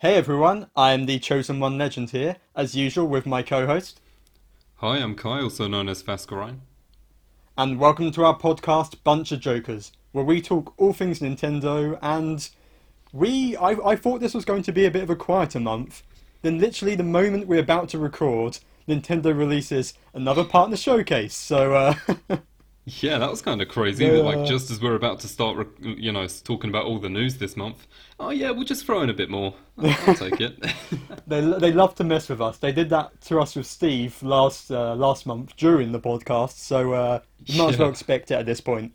[0.00, 4.00] Hey everyone, I am the Chosen One Legend here, as usual with my co-host,
[4.76, 6.60] Hi, I'm Kai, also known as Fascarine.
[7.56, 12.48] and welcome to our podcast Bunch of Jokers, where we talk all things Nintendo and
[13.12, 16.02] we I, I thought this was going to be a bit of a quieter month.
[16.42, 18.58] Then literally the moment we're about to record,
[18.88, 21.34] Nintendo releases another partner showcase.
[21.34, 21.94] So uh
[23.00, 24.04] Yeah, that was kind of crazy.
[24.04, 24.12] Yeah.
[24.12, 27.08] that, Like just as we're about to start, rec- you know, talking about all the
[27.08, 27.86] news this month.
[28.18, 29.54] Oh yeah, we'll just throw in a bit more.
[29.78, 30.58] I'll, I'll take it.
[31.26, 32.58] they they love to mess with us.
[32.58, 36.52] They did that to us with Steve last uh, last month during the podcast.
[36.58, 38.94] So uh, you might as well expect it at this point.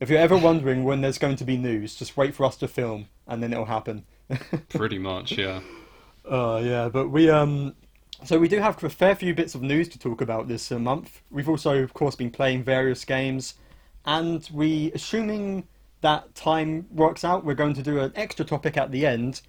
[0.00, 2.68] If you're ever wondering when there's going to be news, just wait for us to
[2.68, 4.04] film, and then it'll happen.
[4.70, 5.60] Pretty much, yeah.
[6.24, 7.74] Oh yeah, but we um,
[8.24, 10.78] so we do have a fair few bits of news to talk about this uh,
[10.78, 11.22] month.
[11.30, 13.54] We've also, of course, been playing various games,
[14.04, 15.66] and we, assuming
[16.00, 19.42] that time works out, we're going to do an extra topic at the end,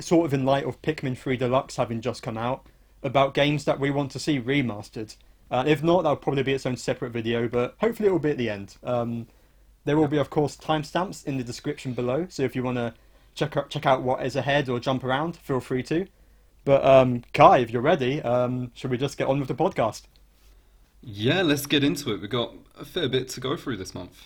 [0.00, 2.66] sort of in light of Pikmin 3 Deluxe having just come out,
[3.02, 5.16] about games that we want to see remastered.
[5.50, 8.30] Uh, if not, that'll probably be its own separate video, but hopefully it will be
[8.30, 8.76] at the end.
[8.82, 9.26] Um,
[9.84, 12.94] there will be, of course, timestamps in the description below, so if you want to
[13.34, 16.06] check out, check out what is ahead or jump around, feel free to.
[16.64, 20.02] But um, Kai, if you're ready, um, should we just get on with the podcast?
[21.02, 22.20] Yeah, let's get into it.
[22.20, 24.24] We've got a fair bit to go through this month.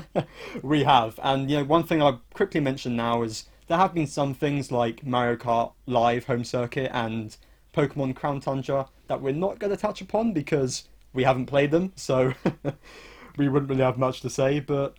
[0.62, 4.06] we have, and you know, one thing I'll quickly mention now is there have been
[4.06, 7.36] some things like Mario Kart Live Home Circuit and
[7.72, 11.92] Pokemon Crown Tundra that we're not going to touch upon because we haven't played them,
[11.96, 12.34] so
[13.36, 14.60] we wouldn't really have much to say.
[14.60, 14.96] But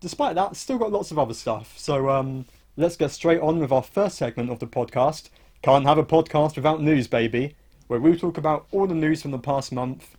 [0.00, 1.76] despite that, still got lots of other stuff.
[1.76, 2.46] So um,
[2.76, 5.28] let's get straight on with our first segment of the podcast.
[5.62, 7.54] Can't have a podcast without news, baby,
[7.86, 10.16] where we talk about all the news from the past month.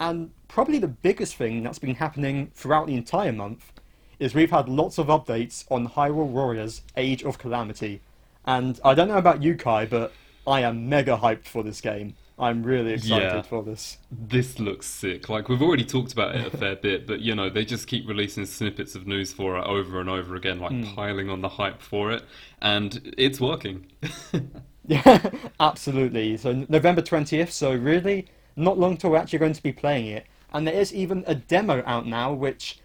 [0.00, 3.72] And probably the biggest thing that's been happening throughout the entire month
[4.18, 8.00] is we've had lots of updates on Hyrule Warriors Age of Calamity.
[8.46, 10.14] And I don't know about you, Kai, but
[10.46, 12.14] I am mega hyped for this game.
[12.38, 13.42] I'm really excited Yeah.
[13.42, 13.98] for this.
[14.10, 15.28] This looks sick.
[15.28, 18.08] Like we've already talked about it a fair bit, but you know, they just keep
[18.08, 20.94] releasing snippets of news for it over and over again, like hmm.
[20.94, 22.22] piling on the hype for it,
[22.60, 23.86] and it's working.
[24.86, 25.30] Yeah,
[25.60, 26.36] absolutely.
[26.36, 28.26] So November 20th, so really
[28.56, 30.26] not long till we're actually going to be playing it.
[30.52, 32.78] And there is even a demo out now, which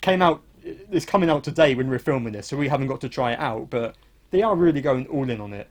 [0.00, 0.42] came out,
[0.90, 3.38] is coming out today when we're filming this, so we haven't got to try it
[3.38, 3.94] out, but
[4.30, 5.68] they are really going all in on it.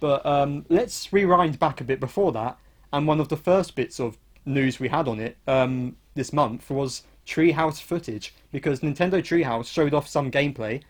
[0.00, 2.58] But um, let's rewind back a bit before that,
[2.92, 6.70] and one of the first bits of news we had on it um, this month
[6.70, 10.82] was Treehouse footage, because Nintendo Treehouse showed off some gameplay,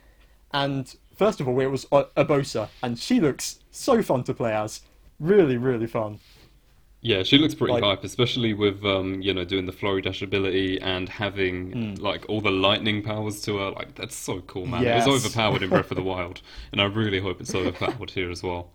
[0.52, 4.54] and first of all, it was uh, Urbosa, and she looks so fun to play
[4.54, 4.80] as.
[5.18, 6.18] Really, really fun.
[7.02, 10.20] Yeah, she looks pretty Like- hype, especially with um, you know, doing the flurry dash
[10.20, 13.70] ability and having like all the lightning powers to her.
[13.70, 14.82] Like that's so cool, man.
[14.82, 15.06] It Yes.
[15.06, 16.42] was overpowered in Breath of the Wild,
[16.72, 18.70] and I really hope it's overpowered here as well.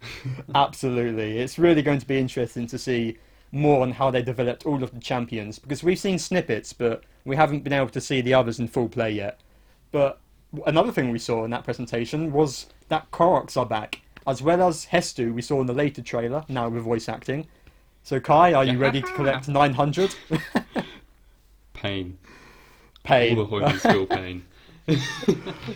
[0.54, 1.38] Absolutely.
[1.38, 3.18] It's really going to be interesting to see
[3.52, 7.36] more on how they developed all of the champions, because we've seen snippets, but we
[7.36, 9.40] haven't been able to see the others in full play yet.
[9.92, 10.20] But
[10.66, 14.86] another thing we saw in that presentation was that Koroks are back, as well as
[14.86, 17.46] Hestu we saw in the later trailer, now with voice acting.
[18.02, 20.14] So Kai, are you ready to collect 900?
[21.72, 22.18] Pain.
[23.02, 23.38] Pain.
[23.38, 24.44] All the homies feel pain.
[24.88, 24.96] no,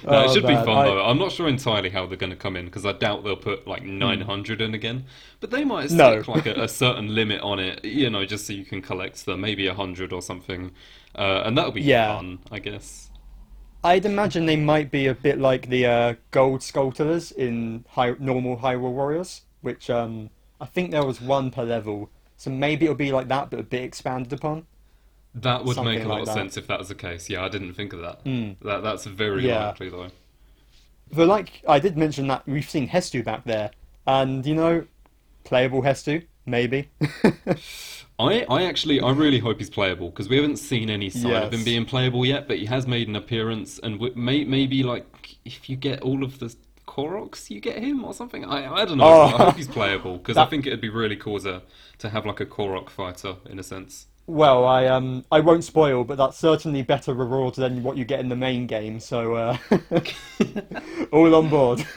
[0.06, 1.04] Oh, it should be fun I- though.
[1.04, 3.66] I'm not sure entirely how they're going to come in because I doubt they'll put
[3.66, 5.04] like 900 in again.
[5.40, 5.96] But they might Hmm.
[5.96, 6.22] No.
[6.26, 9.40] like a, a certain limit on it, you know, just so you can collect them,
[9.40, 10.72] maybe 100 or something,
[11.14, 12.16] uh, and that'll be Yeah.
[12.16, 13.10] fun, I guess.
[13.84, 18.56] I'd imagine they might be a bit like the uh, gold Skulltulas in high, normal
[18.56, 20.30] Hyrule Warriors, which um,
[20.60, 22.10] I think there was one per level.
[22.38, 24.66] So maybe it'll be like that, but a bit expanded upon.
[25.34, 26.32] That would make Something a lot like of that.
[26.32, 26.38] Hmm.
[26.38, 27.28] sense if that was the case.
[27.28, 28.24] Yeah, I didn't think of that.
[28.62, 29.66] That that's very Yeah.
[29.66, 30.08] likely though.
[31.12, 33.70] But like I did mention that we've seen Hestu back there,
[34.06, 34.86] and you know,
[35.44, 36.88] playable Hestu, maybe.
[38.18, 41.52] I, I actually I really hope he's playable because we haven't seen any sign of
[41.52, 45.36] him being playable yet, but he has made an appearance and w- may, maybe like
[45.44, 46.54] if you get all of the
[46.86, 48.44] Koroks, you get him or something.
[48.44, 49.04] I I don't know.
[49.04, 49.22] Oh.
[49.22, 51.62] I hope he's playable because I think it'd be really cool to
[51.98, 54.06] to have like a Korok fighter in a sense.
[54.26, 58.20] well, I um I won't spoil, but that's certainly better reward than what you get
[58.20, 59.00] in the main game.
[59.00, 59.56] So uh,
[61.12, 61.84] all on board.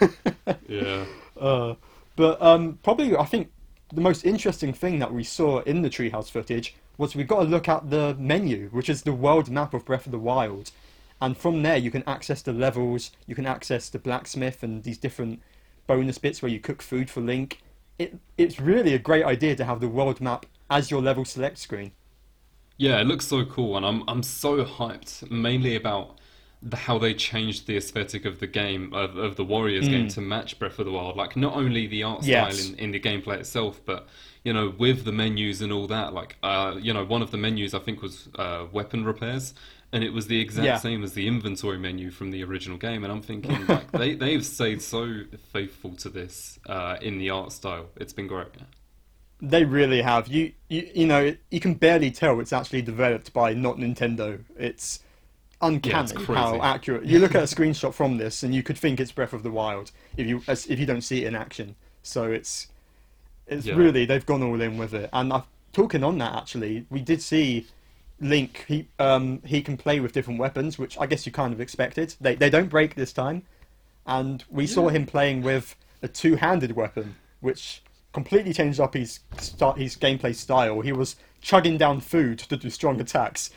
[0.68, 1.04] Yeah.
[1.40, 1.74] Uh,
[2.16, 3.50] but um, probably, I think
[3.92, 7.48] the most interesting thing that we saw in the treehouse footage was we got to
[7.48, 10.72] look at the menu, which is the world map of Breath of the Wild,
[11.20, 14.98] and from there you can access the levels, you can access the blacksmith and these
[14.98, 15.40] different
[15.86, 17.62] bonus bits where you cook food for Link.
[17.98, 21.58] It it's really a great idea to have the world map as your level select
[21.58, 21.92] screen.
[22.76, 26.18] Yeah, it looks so cool, and I'm I'm so hyped mainly about
[26.74, 30.58] how they changed the aesthetic of the game of, of the Warriors game to match
[30.58, 31.16] Breath of the Wild.
[31.16, 32.68] Like not only the art style Yes.
[32.68, 34.08] in, in the gameplay itself, but
[34.44, 36.12] you know with the menus and all that.
[36.12, 39.54] Like uh, you know one of the menus I think was uh, weapon repairs.
[39.90, 40.76] And it was the exact Yeah.
[40.76, 44.44] same as the inventory menu from the original game, and I'm thinking like they they've
[44.44, 47.86] stayed so faithful to this uh, in the art style.
[47.96, 48.48] It's been great.
[49.40, 50.28] They really have.
[50.28, 54.40] You, you, you know, you can barely tell it's actually developed by not Nintendo.
[54.58, 54.98] It's
[55.60, 56.34] uncanny crazy.
[56.34, 57.04] how accurate.
[57.04, 59.50] You look at a screenshot from this, and you could think it's Breath of the
[59.50, 61.74] Wild if you if you don't see it in action.
[62.02, 62.68] So it's
[63.46, 63.74] it's Yeah.
[63.76, 65.10] really they've gone all in with it.
[65.12, 67.66] And uh, talking on that, actually, we did see
[68.20, 68.64] Link.
[68.68, 72.14] He um he can play with different weapons, which I guess you kind of expected.
[72.20, 73.42] They they don't break this time,
[74.06, 77.82] and we saw him playing with a two-handed weapon, which
[78.12, 80.80] completely changed up his start his gameplay style.
[80.80, 83.50] He was chugging down food to do strong attacks.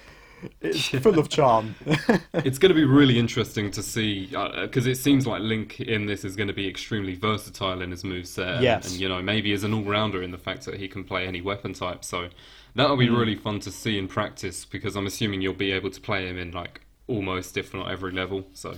[0.62, 1.76] It's full of charm.
[2.34, 6.06] it's going to be really interesting to see uh, because it seems like Link in
[6.06, 8.56] this is going to be extremely versatile in his moveset.
[8.56, 8.92] and- Yes.
[8.92, 11.28] And, you know, maybe as an all rounder in the fact that he can play
[11.28, 12.04] any weapon type.
[12.04, 12.30] So
[12.76, 13.18] that'll be mm.
[13.18, 16.38] really fun to see in practice because I'm assuming you'll be able to play him
[16.38, 18.46] in like almost, if not every level.
[18.54, 18.76] So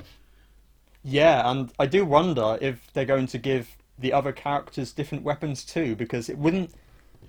[1.04, 5.64] Yeah, and I do wonder if they're going to give the other characters different weapons
[5.64, 6.72] too, because it wouldn't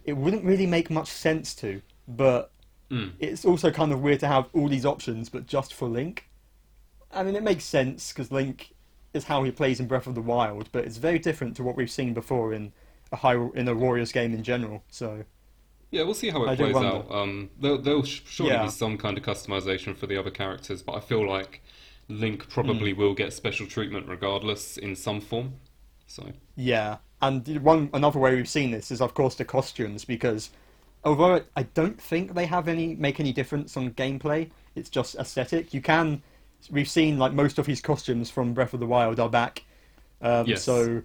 [0.05, 1.81] it wouldn't really make much sense to.
[2.07, 2.51] But
[2.91, 3.13] Mm.
[3.19, 6.29] it's also kind of weird to have all these options, but just for Link.
[7.13, 8.75] I mean, it makes sense because Link
[9.15, 11.77] is how he plays in Breath of the Wild, but it's very different to what
[11.77, 12.73] we've seen before in
[13.13, 14.83] a high in a Warriors game in general.
[14.89, 15.25] So
[15.91, 17.11] yeah, we'll see how it I plays out.
[17.11, 18.63] Um, there'll, there'll surely Yeah.
[18.63, 21.63] be some kind of customization for the other characters, but I feel like
[22.09, 22.99] Link probably Hmm.
[23.01, 25.55] will get special treatment regardless in some form.
[26.07, 30.51] So Yeah, and one another way we've seen this is of course the costumes because
[31.05, 35.73] although I don't think they have any make any difference on gameplay, it's just aesthetic.
[35.75, 36.23] You can
[36.71, 39.65] we've seen like most of his costumes from Breath of the Wild are back.
[40.23, 40.63] Um, Yes.
[40.65, 41.03] So,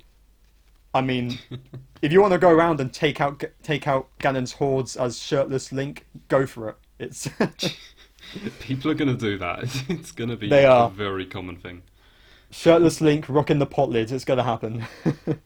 [0.93, 1.37] I mean,
[2.01, 5.71] if you want to go around and take out take out Ganon's hordes as shirtless
[5.71, 6.75] Link, go for it.
[6.99, 7.27] It's
[8.59, 9.63] people are going to do that.
[9.89, 10.87] It's going to be They are.
[10.87, 11.81] a very common thing.
[12.51, 14.11] shirtless Link rocking the pot lids.
[14.11, 14.85] It's gonna happen.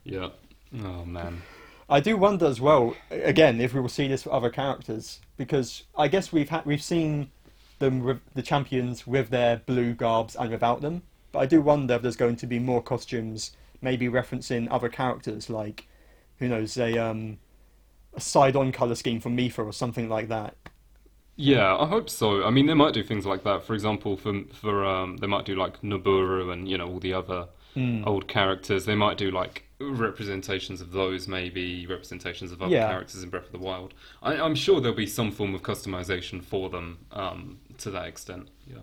[0.03, 0.29] Yeah.
[0.83, 1.41] Oh man.
[1.89, 5.83] I do wonder as well, again, if we will see this for other characters, because
[5.97, 7.31] I guess we've had we've seen
[7.80, 11.95] them with the champions with their blue garbs and without them, but I do wonder
[11.95, 13.51] if there's going to be more costumes,
[13.81, 15.88] maybe referencing other characters, like
[16.39, 17.38] who knows, a um
[18.15, 20.56] a Sidon color scheme for Mipha or something like that.
[21.35, 22.44] Yeah, I hope so.
[22.44, 23.63] I mean, they might do things like that.
[23.63, 27.13] For example, for for um, they might do like Noburu and you know all the
[27.13, 28.03] other Hmm.
[28.06, 28.85] old characters.
[28.85, 32.88] They might do like representations of those, maybe representations of other Yeah.
[32.88, 33.94] characters in Breath of the Wild.
[34.21, 38.50] I, I'm sure there'll be some form of customization for them um, to that extent.
[38.68, 38.80] Yeah.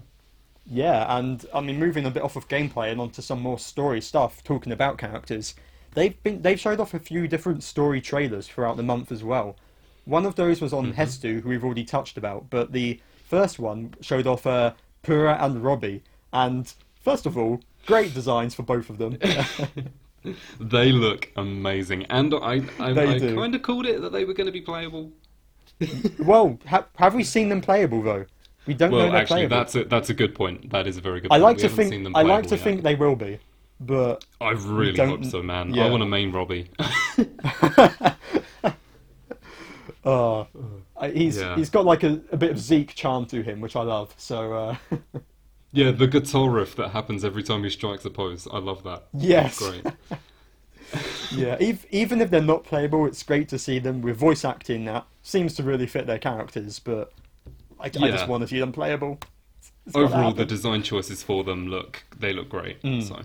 [0.67, 4.01] Yeah, and I mean, moving a bit off of gameplay and onto some more story
[4.01, 5.55] stuff, talking about characters,
[5.95, 9.57] they've been they've showed off a few different story trailers throughout the month as well.
[10.05, 13.95] One of those was on Hestu, who we've already touched about, but the first one
[14.01, 16.03] showed off uh, Purah and Robbie,
[16.33, 19.19] and first of all, great designs for both of them.
[20.61, 24.47] They look amazing, and I I, I kind of called it that they were going
[24.47, 25.13] to be playable.
[26.19, 28.27] well, ha- have we seen them playable though?
[28.67, 29.57] We don't know Well, they're actually, playable.
[29.57, 30.71] that's a that's a good point.
[30.71, 31.33] That is a very good.
[31.33, 31.43] I point.
[31.45, 32.65] like We to think I like to yet.
[32.65, 33.39] think they will be,
[33.81, 35.73] but I really hope so, man.
[35.73, 35.87] yeah.
[35.87, 36.69] I want a main Robbie.
[40.05, 40.45] uh,
[41.13, 41.57] he's Yeah.
[41.57, 44.13] he's got like a, a bit of Zeke charm to him, which I love.
[44.19, 44.77] So uh,
[45.73, 48.47] yeah, the guitar riff that happens every time he strikes a pose.
[48.53, 49.05] I love that.
[49.13, 49.85] yes, Great.
[51.33, 51.57] yeah.
[51.61, 55.07] Ev- even if they're not playable, it's great to see them with voice acting that
[55.23, 56.79] seems to really fit their characters.
[56.79, 57.13] But
[57.79, 58.27] I, I just Yeah.
[58.27, 59.19] want to see them playable.
[59.87, 62.83] It's Overall, the design choices for them look they look great.
[62.83, 63.03] Mm.
[63.03, 63.21] So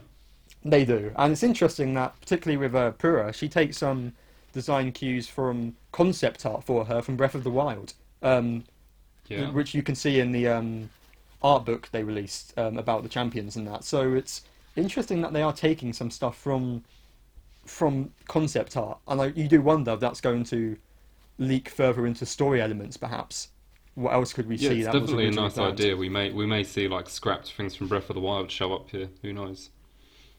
[0.63, 4.13] They do, and it's interesting that particularly with uh, Purah, she takes some
[4.53, 8.63] design cues from concept art for her from Breath of the Wild, um,
[9.27, 10.89] yeah, which you can see in the um,
[11.41, 13.83] art book they released um, about the champions and that.
[13.83, 14.41] So it's
[14.75, 16.83] interesting that they are taking some stuff from
[17.65, 20.77] from concept art, and I, you do wonder if that's going to
[21.37, 23.49] leak further into story elements, perhaps.
[23.95, 24.77] What else could we yeah, see?
[24.79, 25.79] it's that definitely a nice planned?
[25.79, 25.95] idea.
[25.95, 28.89] We may we may see like scrapped things from Breath of the Wild show up
[28.89, 29.09] here.
[29.21, 29.69] Who knows?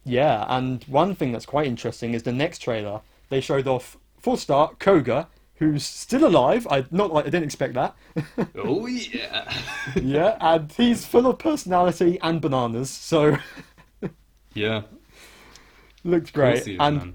[0.05, 3.01] Yeah, and one thing that's quite interesting is the next trailer.
[3.29, 5.27] They showed off full start Kohga,
[5.57, 6.67] who's still alive.
[6.71, 7.97] I not like I didn't expect that.
[8.57, 9.53] oh yeah,
[9.97, 13.37] yeah, and he's full of personality and bananas, so
[14.55, 14.83] yeah.
[16.05, 16.77] looked course great.
[16.81, 17.15] and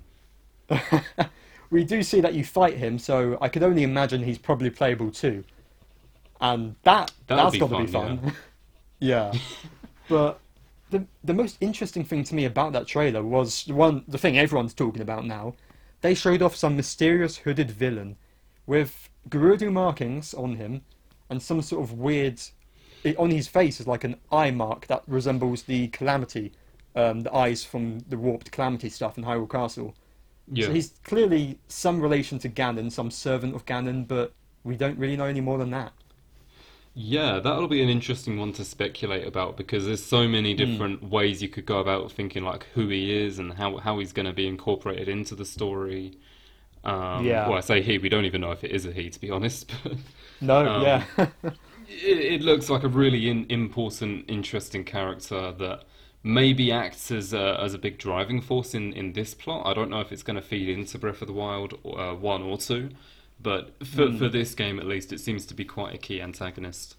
[1.70, 5.12] we do see that you fight him, so I could only imagine he's probably playable
[5.12, 5.44] too.
[6.40, 8.34] And that That'll that's got to be fun, fun.
[9.00, 9.32] yeah.
[10.10, 10.40] but
[10.90, 14.38] the the most interesting thing to me about that trailer was the one the thing
[14.38, 15.54] everyone's talking about now.
[16.02, 18.18] They showed off some mysterious hooded villain
[18.72, 20.82] with Gerudo markings on him
[21.30, 22.40] and some sort of weird
[23.04, 26.54] it, on his face is like an eye mark that resembles the Calamity,
[26.96, 29.94] um, the eyes from the warped Calamity stuff in Hyrule Castle.
[30.50, 30.68] Yeah.
[30.68, 34.32] So he's clearly some relation to Ganon, some servant of Ganon, but
[34.64, 35.92] we don't really know any more than that.
[36.94, 41.42] Yeah, that'll be an interesting one to speculate about because there's so many different ways
[41.42, 44.34] you could go about thinking like who he is and how how he's going to
[44.34, 46.14] be incorporated into the story.
[46.84, 47.46] Um, Yeah.
[47.46, 47.98] Well, I say he.
[47.98, 49.72] We don't even know if it is a he, to be honest.
[49.84, 49.98] But
[50.42, 51.06] No, Um, yeah.
[51.88, 55.84] it, it looks like a really in, important, interesting character that
[56.24, 59.66] maybe acts as a, as a big driving force in, in this plot.
[59.66, 62.44] I don't know if it's going to feed into Breath of the Wild uh, one
[62.44, 62.92] or two,
[63.40, 66.96] but for for this game at least, it seems to be quite a key antagonist.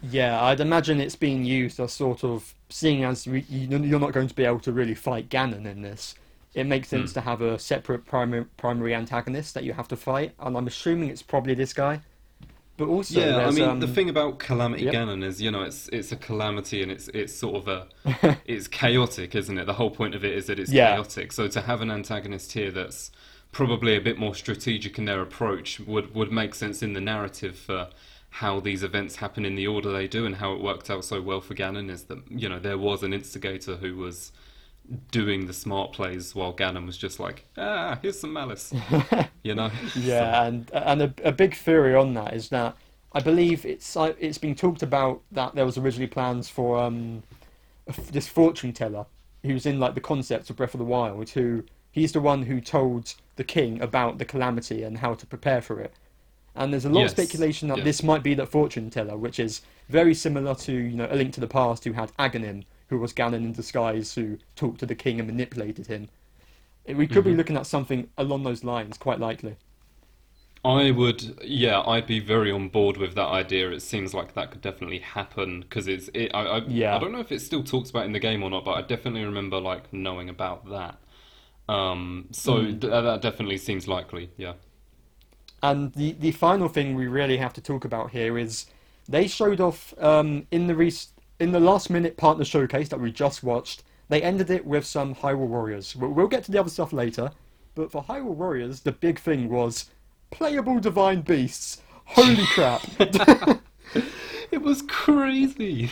[0.00, 4.34] Yeah, I'd imagine it's being used as sort of seeing as you're not going to
[4.34, 6.16] be able to really fight Ganon in this.
[6.54, 7.14] It makes sense Hmm.
[7.14, 11.08] to have a separate primary primary antagonist that you have to fight, and I'm assuming
[11.08, 12.00] it's probably this guy.
[12.76, 14.94] But also, yeah, I mean um, the thing about Calamity yep.
[14.94, 18.66] Ganon is, you know, it's it's a calamity and it's it's sort of a it's
[18.68, 19.66] chaotic, isn't it?
[19.66, 20.92] The whole point of it is that it's Yeah.
[20.94, 21.32] chaotic.
[21.32, 23.10] So to have an antagonist here that's
[23.52, 27.56] probably a bit more strategic in their approach would would make sense in the narrative
[27.56, 27.88] for
[28.36, 31.20] how these events happen in the order they do and how it worked out so
[31.20, 34.32] well for Ganon is that you know there was an instigator who was
[35.10, 38.74] doing the smart plays while Ganon was just like ah here's some malice
[39.42, 39.70] you know?
[39.94, 42.76] Yeah, and and a, a big theory on that is that
[43.12, 47.22] I believe it's uh, it's been talked about that there was originally plans for um
[48.12, 49.06] this fortune teller
[49.42, 52.60] who's in like the concept of Breath of the Wild who he's the one who
[52.60, 55.94] told the king about the calamity and how to prepare for it.
[56.54, 59.38] And there's a lot Yes, of speculation that this might be the fortune teller, which
[59.40, 63.00] is very similar to you know A Link to the Past, who had Agahnim, who
[63.00, 66.10] was Ganon in disguise, who talked to the king and manipulated him.
[66.86, 67.36] We could be Mhm.
[67.36, 69.56] looking at something along those lines, quite likely.
[70.64, 73.70] I would, yeah, I'd be very on board with that idea.
[73.72, 76.08] It seems like that could definitely happen because it's.
[76.14, 76.94] It, I, I, Yeah.
[76.94, 78.82] I don't know if it's still talks about in the game or not, but I
[78.82, 80.98] definitely remember like knowing about that.
[81.68, 82.80] Um, so Mm.
[82.80, 84.30] th- that definitely seems likely.
[84.36, 84.54] Yeah.
[85.62, 88.66] And the, the final thing we really have to talk about here is
[89.08, 91.08] they showed off um, in the rec-
[91.42, 93.82] in the last minute partner showcase that we just watched.
[94.08, 95.96] They ended it with some Hyrule Warriors.
[95.96, 97.32] We'll, we'll get to the other stuff later,
[97.74, 99.90] but for Hyrule Warriors, the big thing was
[100.30, 101.82] playable divine beasts.
[102.04, 102.82] Holy crap!
[104.52, 105.90] It was crazy.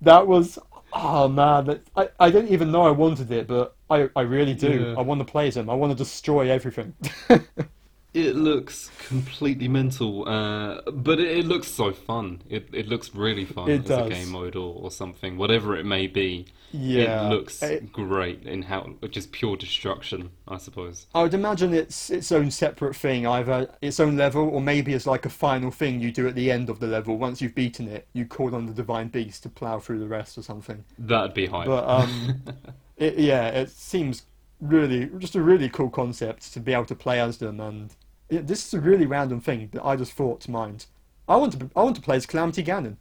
[0.00, 0.60] that was
[0.92, 4.54] oh man, that, I I didn't even know I wanted it, but I I really
[4.54, 4.70] do.
[4.70, 4.94] Yeah.
[4.96, 5.68] I want to play them.
[5.68, 6.94] I want to destroy everything.
[8.14, 12.42] It looks completely mental, uh, but it, it looks so fun.
[12.48, 14.06] It it looks really fun It as does.
[14.06, 16.46] a game mode or, or something, whatever it may be.
[16.70, 21.06] yeah, It looks It- great in how just pure destruction, I suppose.
[21.12, 25.06] I would imagine it's its own separate thing, either its own level, or maybe it's
[25.08, 27.18] like a final thing you do at the end of the level.
[27.18, 30.38] Once you've beaten it, you call on the divine beast to plow through the rest
[30.38, 30.84] or something.
[31.00, 31.66] That'd be hype.
[31.66, 32.42] But um,
[32.96, 34.22] it, yeah, it seems
[34.60, 37.58] really just a really cool concept to be able to play as them.
[37.60, 37.90] And
[38.28, 40.86] it, this is a really random thing that I just thought to mind.
[41.28, 42.96] I want to I want to play as Calamity Ganon.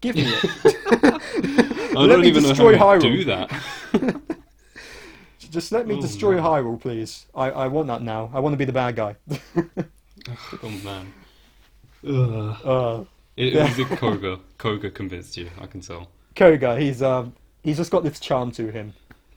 [0.00, 0.44] Give me it.
[1.94, 3.16] I let don't me even know destroy how you Hyrule.
[3.16, 4.22] do that.
[5.50, 6.42] just let me Oh, destroy man.
[6.44, 7.26] Hyrule, please.
[7.34, 8.30] I, I want that now.
[8.32, 9.16] I want to be the bad guy.
[10.62, 11.12] oh man.
[12.08, 12.56] Ugh.
[12.64, 13.04] uh,
[13.36, 13.64] It, Yeah.
[13.64, 14.40] was Kohga?
[14.58, 16.08] Kohga convinced you, I can tell.
[16.34, 18.94] Kohga, he's um, he's just got this charm to him.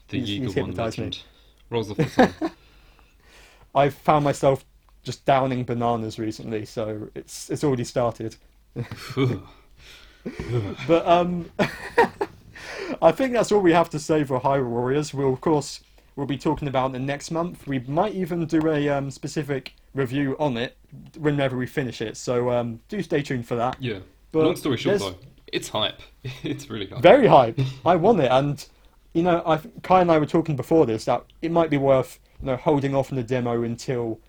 [0.07, 1.03] The He's- he's Yiga one hypnotised me.
[1.05, 1.23] legend.
[1.69, 2.51] Rolls off the tongue.
[3.73, 4.63] I've found myself
[5.05, 8.35] just downing bananas recently, so it's it's already started.
[10.87, 11.51] But um,
[13.01, 15.13] I think that's all we have to say for Hyrule Warriors.
[15.13, 15.81] We'll of course
[16.15, 17.67] we'll be talking about it next month.
[17.67, 20.75] We might even do a um, specific review on it
[21.17, 22.17] whenever we finish it.
[22.17, 23.77] So um, do stay tuned for that.
[23.79, 23.99] yeah.
[24.31, 25.19] But Long story short, there's- though,
[25.53, 26.01] it's hype.
[26.43, 27.01] It's really hype.
[27.03, 27.59] Very hype.
[27.85, 28.65] I want it, and
[29.13, 32.19] you know, I Kai and I were talking before this that it might be worth
[32.41, 34.19] you know holding off on the demo until,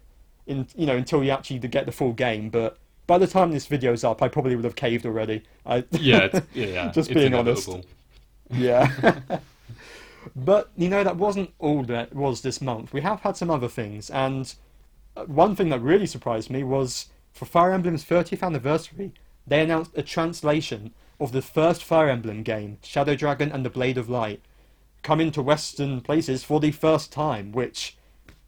[0.47, 2.51] in you know, until you actually get the full game.
[2.51, 5.43] But by the time this video's up, I probably would have caved already.
[5.65, 6.93] I, yeah, yeah, yeah.
[6.93, 7.69] Just being honest.
[8.51, 9.21] yeah.
[10.37, 12.93] but you know, that wasn't all that was this month.
[12.93, 14.55] We have had some other things, and
[15.17, 19.13] uh, one thing that really surprised me was for Fire Emblem's 30th anniversary,
[19.47, 23.99] they announced a translation of the first Fire Emblem game, Shadow Dragon and the Blade
[23.99, 24.41] of Light,
[25.03, 27.96] coming to Western places for the first time, which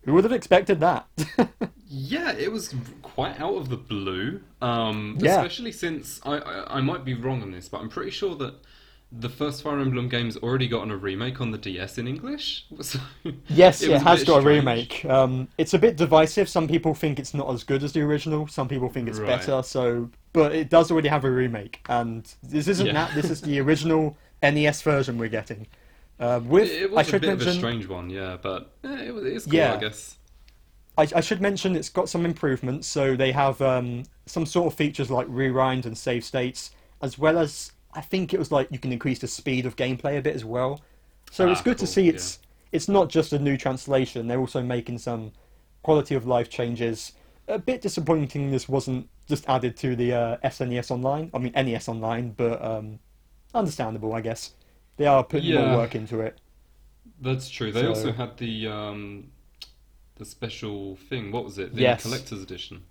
[0.08, 1.06] who would have expected that?
[1.90, 4.42] Yeah, it was quite out of the blue.
[4.60, 5.36] Um, Yeah.
[5.36, 8.54] Especially since I, I I might be wrong on this, but I'm pretty sure that
[9.10, 12.66] the first Fire Emblem game's already gotten a remake on the DS in English.
[12.82, 12.98] So
[13.48, 15.04] Yes, it it, a has bit got a remake.
[15.06, 16.46] Um, it's a bit divisive.
[16.48, 18.46] Some people think it's not as good as the original.
[18.48, 19.28] Some people think it's Right.
[19.38, 19.62] better.
[19.62, 22.92] So, but it does already have a remake, and this isn't Yeah.
[22.92, 23.14] that.
[23.14, 25.66] This is the original NES version we're getting.
[26.18, 28.72] Uh, with It, it I was a should bit of a strange one, yeah, but
[28.84, 29.74] eh, it it's cool, Yeah.
[29.74, 30.18] I guess.
[30.96, 32.86] I, I should mention it's got some improvements.
[32.88, 36.72] So they have um, some sort of features like rewind and save states,
[37.02, 40.18] as well as I think it was like you can increase the speed of gameplay
[40.18, 40.80] a bit as well.
[41.30, 42.10] So it's Ah, good to cool, see yeah.
[42.10, 42.38] it's
[42.72, 44.26] it's not just a new translation.
[44.26, 45.32] They're also making some
[45.82, 47.12] quality of life changes.
[47.48, 51.30] A bit disappointing this wasn't just added to the uh, SNES Online.
[51.32, 52.98] I mean NES Online, but um,
[53.54, 54.54] understandable, I guess.
[54.98, 55.66] They are putting Yeah.
[55.68, 56.38] more work into it.
[57.20, 57.72] That's true.
[57.72, 59.28] They So- also had the um,
[60.16, 61.32] the special thing.
[61.32, 61.74] What was it?
[61.74, 62.02] The Yes.
[62.02, 62.82] collector's edition.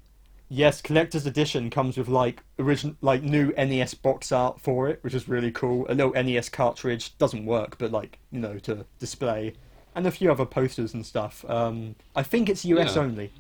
[0.50, 5.14] Yes, collector's edition comes with like original, like new NES box art for it, which
[5.14, 5.86] is really cool.
[5.90, 9.54] A little NES cartridge doesn't work, but like you know to display,
[9.94, 11.44] and a few other posters and stuff.
[11.50, 13.02] Um, I think it's US Yeah.
[13.02, 13.32] only,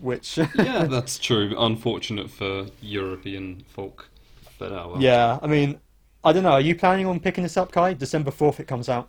[0.00, 1.54] which Yeah, that's true.
[1.58, 4.08] Unfortunate for European folk,
[4.58, 5.02] but oh well.
[5.02, 5.38] yeah.
[5.42, 5.80] I mean,
[6.24, 6.52] I don't know.
[6.52, 7.94] Are you planning on picking this up, Kai?
[7.94, 9.08] December fourth, it comes out.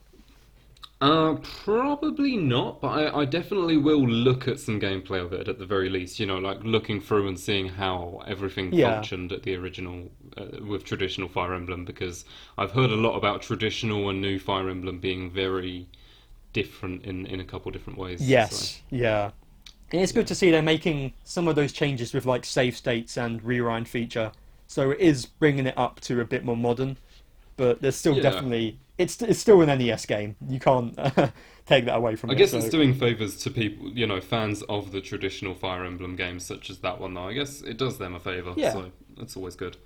[1.01, 5.60] Uh, probably not, but I, I definitely will look at some gameplay of it at
[5.60, 6.17] the very least.
[6.20, 8.93] You know, like looking through and seeing how everything Yeah.
[8.96, 12.24] functioned at the original uh, with traditional Fire Emblem, because
[12.58, 15.89] I've heard a lot about traditional and new Fire Emblem being very
[16.53, 18.20] different in, in a couple different ways.
[18.20, 19.32] so- Yes, yeah.
[19.91, 23.17] And it's good to see they're making some of those changes with like save states
[23.17, 24.32] and rewind feature.
[24.67, 26.98] So it is bringing it up to a bit more modern,
[27.58, 28.24] but there's still Yeah.
[28.24, 30.36] definitely it's it's still an NES game.
[30.48, 30.96] You can't
[31.65, 32.34] take that away from it.
[32.34, 32.39] I it.
[32.39, 36.15] guess so- it's doing favors to people, you know, fans of the traditional Fire Emblem
[36.15, 37.13] games, such as that one.
[37.15, 38.74] Though I guess it does them a favor, Yeah.
[38.74, 39.77] so that's always good.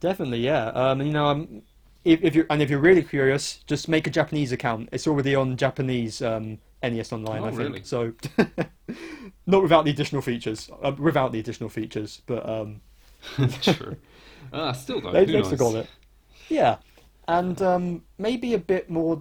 [0.00, 0.66] Definitely, yeah.
[0.68, 1.62] Um, and, you know, um,
[2.04, 4.88] if, if you and if you're really curious, just make a Japanese account.
[4.92, 7.58] It's already on Japanese um, NES Online, Oh, I think.
[7.60, 7.82] really?
[7.84, 8.12] So,
[9.46, 12.80] not without the additional features, uh, without the additional features, but um,
[13.62, 13.96] True.
[14.52, 15.88] Ah, still though, they, they've still got it.
[16.48, 16.76] Yeah,
[17.26, 19.20] and um, maybe a bit more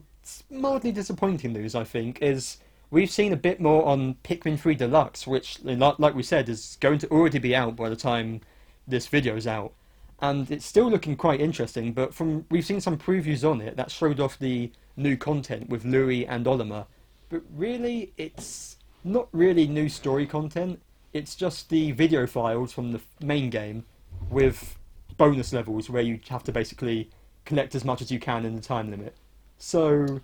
[0.51, 1.73] mildly disappointing news.
[1.73, 2.57] I think is
[2.91, 6.77] we've seen a bit more on Pikmin 3 Deluxe, which, like like we said, is
[6.79, 8.41] going to already be out by the time
[8.87, 9.73] this video is out,
[10.19, 11.93] and it's still looking quite interesting.
[11.93, 15.83] But from we've seen some previews on it that showed off the new content with
[15.83, 16.85] Louis and Olimar,
[17.29, 20.79] but really it's not really new story content.
[21.11, 23.85] It's just the video files from the main game
[24.33, 24.77] with
[25.17, 27.09] bonus levels where you have to basically
[27.45, 29.15] collect as much as you can in the time limit.
[29.57, 30.19] So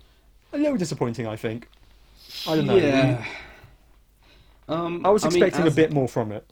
[0.52, 1.68] a little disappointing, I think.
[2.46, 2.76] I don't know.
[2.76, 3.24] Yeah.
[4.68, 6.44] Um, I was mean, expecting as- a bit more from it.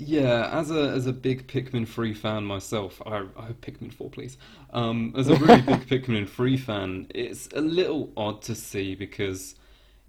[0.00, 4.08] Yeah, as a as a big Pikmin 3 fan myself, I, I hope Pikmin 4,
[4.10, 4.38] please.
[4.72, 9.56] Um, as a really big Pikmin 3 fan, it's a little odd to see because,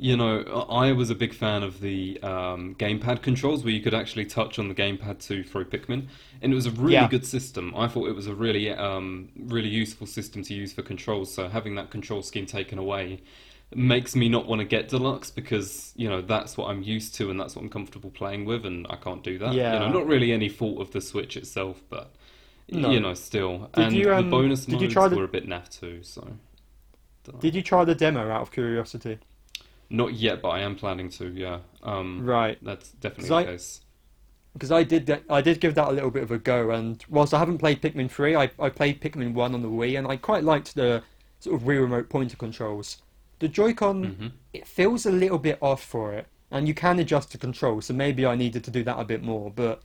[0.01, 3.93] you know, I was a big fan of the um, gamepad controls where you could
[3.93, 6.07] actually touch on the gamepad to throw Pikmin,
[6.41, 7.09] and it was a really Yeah.
[7.09, 7.73] good system.
[7.75, 11.33] I thought it was a really um, really useful system to use for controls.
[11.33, 13.21] So having that control scheme taken away
[13.75, 17.29] makes me not want to get deluxe because you know that's what I'm used to
[17.29, 19.53] and that's what I'm comfortable playing with, and I can't do that.
[19.53, 19.73] Yeah.
[19.73, 22.15] You know, not really any fault of the Switch itself, but
[22.71, 22.89] No.
[22.89, 23.69] you know, still.
[23.73, 25.67] Did and you, the um, bonus did you modes try the- were a bit naff
[25.77, 26.03] too.
[26.03, 26.37] So.
[27.41, 29.19] Did you try the demo out of curiosity?
[29.89, 31.27] Not yet, but I am planning to.
[31.29, 31.59] Yeah.
[31.83, 32.57] Um, Right.
[32.61, 33.81] That's definitely the I- case.
[34.53, 37.03] Because I did that, I did give that a little bit of a go, and
[37.07, 40.07] whilst I haven't played Pikmin 3, I, I played Pikmin 1 on the Wii, and
[40.07, 41.03] I quite liked the
[41.39, 42.97] sort of Wii remote pointer controls.
[43.37, 47.31] The Joy-Con, hmm it feels a little bit off for it, and you can adjust
[47.31, 49.83] the controls, so maybe I needed to do that a bit more, but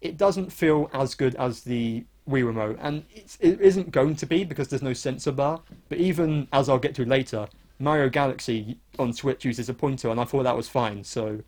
[0.00, 4.26] it doesn't feel as good as the Wii remote, and it's, it isn't going to
[4.26, 7.46] be because there's no sensor bar, but even as I'll get to later,
[7.80, 11.40] Mario Galaxy on Switch uses a pointer, and I thought that was fine, so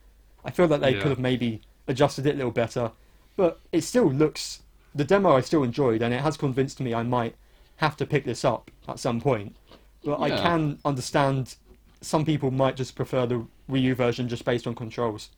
[0.45, 1.03] I feel that they Yeah.
[1.03, 2.91] could have maybe adjusted it a little better,
[3.37, 4.63] but it still looks,
[4.95, 7.37] the demo I still enjoyed, and it has convinced me I might
[7.77, 9.55] have to pick this up at some point,
[10.05, 11.57] but I can understand
[12.01, 15.29] some people might just prefer the Wii U version just based on controls.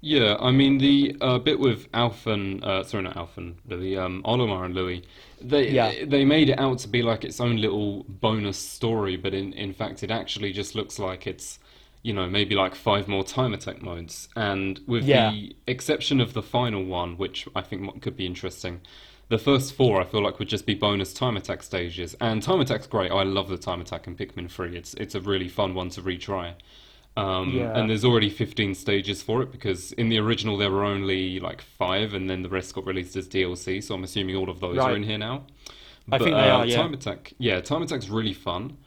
[0.00, 3.96] Yeah, I mean the uh, bit with Alph and uh, sorry, not Alph and Louis,
[3.96, 5.02] um, Olimar and Louis,
[5.40, 6.04] they Yeah.
[6.04, 9.72] they made it out to be like its own little bonus story, but in in
[9.72, 11.58] fact it actually just looks like it's
[12.02, 15.32] you know maybe like five more time attack modes, and with Yeah.
[15.32, 18.80] the exception of the final one, which I think could be interesting.
[19.28, 22.60] The first four I feel like would just be bonus time attack stages, and time
[22.60, 23.10] attack's great.
[23.10, 24.76] I love the time attack in Pikmin 3.
[24.76, 26.54] It's it's a really fun one to retry.
[27.16, 27.76] Um, Yeah.
[27.76, 31.60] And there's already 15 stages for it because in the original there were only like
[31.62, 33.82] five, and then the rest got released as DLC.
[33.82, 35.46] So I'm assuming all of those are in here now.
[36.10, 36.76] I think they uh, are, yeah.
[36.76, 38.78] Time Attack, yeah, Time Attack's really fun,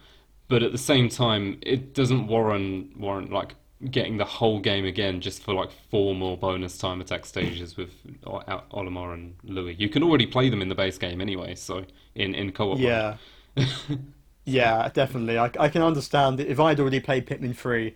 [0.47, 3.55] but at the same time, it doesn't warrant warrant like
[3.89, 7.91] getting the whole game again just for like four more bonus Time Attack stages with
[8.25, 8.41] O-
[8.73, 9.75] Olimar and Louis.
[9.77, 12.79] You can already play them in the base game anyway, so in in co-op.
[12.79, 13.17] Yeah.
[14.45, 15.37] yeah, definitely.
[15.37, 17.95] I, I can understand if I'd already played Pikmin 3,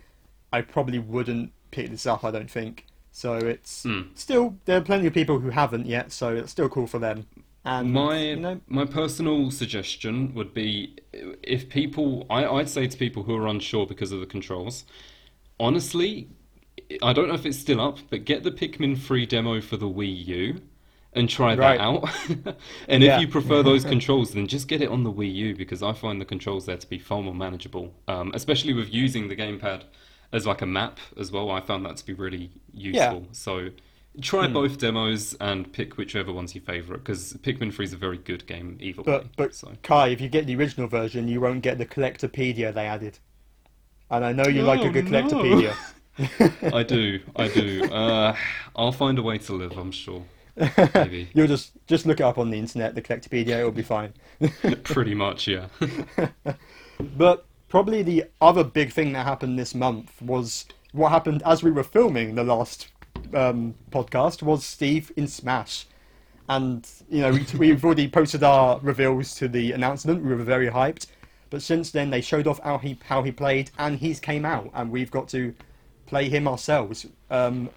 [0.56, 2.86] I probably wouldn't pick this up, I don't think.
[3.12, 4.00] So it's Hmm.
[4.14, 7.26] still, there are plenty of people who haven't yet, so it's still cool for them.
[7.64, 10.96] And, My you know, my personal suggestion would be
[11.42, 14.84] if people I, I'd say to people who are unsure because of the controls,
[15.60, 16.28] honestly,
[17.02, 19.88] I don't know if it's still up, but get the Pikmin 3 demo for the
[19.88, 20.62] Wii U
[21.14, 21.78] and try Right.
[21.78, 22.08] that out.
[22.88, 23.16] and Yeah.
[23.16, 25.92] if you prefer those controls, then just get it on the Wii U because I
[25.92, 29.84] find the controls there to be far more manageable, um, especially with using the gamepad
[30.32, 31.50] as like a map as well.
[31.50, 33.26] I found that to be really useful.
[33.32, 33.70] So
[34.16, 34.22] Hmm.
[34.22, 38.16] try both demos and pick whichever one's your favourite because Pikmin 3 is a very
[38.16, 39.04] good game either way.
[39.04, 39.72] but, but so.
[39.82, 43.18] Kai, if you get the original version, you won't get the Collectopedia they added.
[44.10, 45.22] And I know you like a good no.
[45.22, 45.76] Collectopedia.
[46.72, 47.84] I do, I do.
[47.92, 48.34] Uh,
[48.74, 50.22] I'll find a way to live, I'm sure.
[50.94, 51.28] Maybe.
[51.34, 54.14] You'll just just look it up on the internet, the Collectopedia, it'll be fine.
[54.84, 55.66] Pretty much, yeah.
[56.98, 61.70] But probably the other big thing that happened this month was what happened as we
[61.70, 62.88] were filming the last
[63.34, 65.86] um, podcast was Steve in Smash.
[66.48, 70.22] And, you know, we, we've already posted our reveals to the announcement.
[70.24, 71.06] We were very hyped.
[71.50, 74.70] But since then, they showed off how he, how he played, and he's came out,
[74.74, 75.54] and we've got to
[76.06, 77.06] play him ourselves.
[77.30, 77.70] Um,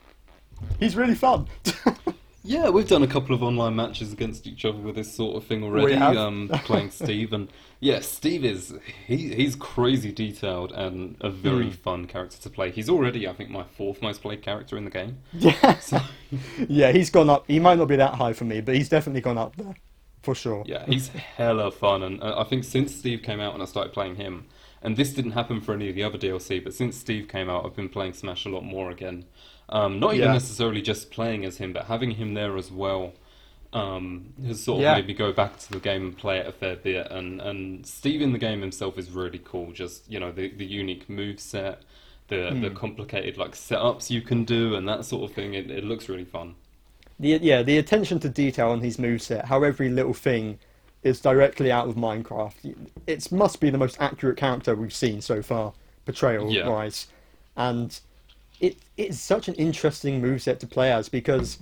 [0.80, 1.48] he's really fun.
[2.50, 5.44] Yeah, we've done a couple of online matches against each other with this sort of
[5.44, 5.94] thing already.
[5.96, 7.48] Um, playing Steve, and
[7.80, 8.74] yeah, Steve is
[9.06, 11.72] he he's crazy detailed and a very Hmm.
[11.72, 12.72] fun character to play.
[12.72, 15.20] He's already, I think, my fourth most played character in the game.
[15.34, 15.78] yeah.
[15.78, 16.00] So
[16.68, 17.46] yeah, he's gone up.
[17.48, 19.76] He might not be that high for me, but he's definitely gone up there.
[20.24, 20.64] For sure.
[20.66, 23.94] yeah, he's hella fun, and uh, I think since Steve came out and I started
[23.94, 24.48] playing him,
[24.82, 27.64] and this didn't happen for any of the other DLC, but since Steve came out,
[27.66, 29.26] I've been playing Smash a lot more again.
[29.70, 30.34] Um, not even Yeah.
[30.34, 33.14] necessarily just playing as him, but having him there as well
[33.72, 34.96] um, has sort of Yeah.
[34.96, 37.08] made me go back to the game and play it a fair bit.
[37.12, 39.72] And, and Steve in the game himself is really cool.
[39.72, 41.82] Just you know the the unique move set,
[42.30, 42.62] the Hmm.
[42.62, 45.54] the complicated like setups you can do, and that sort of thing.
[45.54, 46.56] It, it looks really fun.
[47.20, 50.58] The, yeah, the attention to detail on his moveset, how every little thing
[51.04, 52.76] is directly out of Minecraft.
[53.08, 55.74] It must be the most accurate character we've seen so far,
[56.06, 56.68] portrayal Yeah.
[56.68, 57.08] wise.
[57.56, 58.02] And it
[59.00, 61.60] it's such an interesting moveset to play as because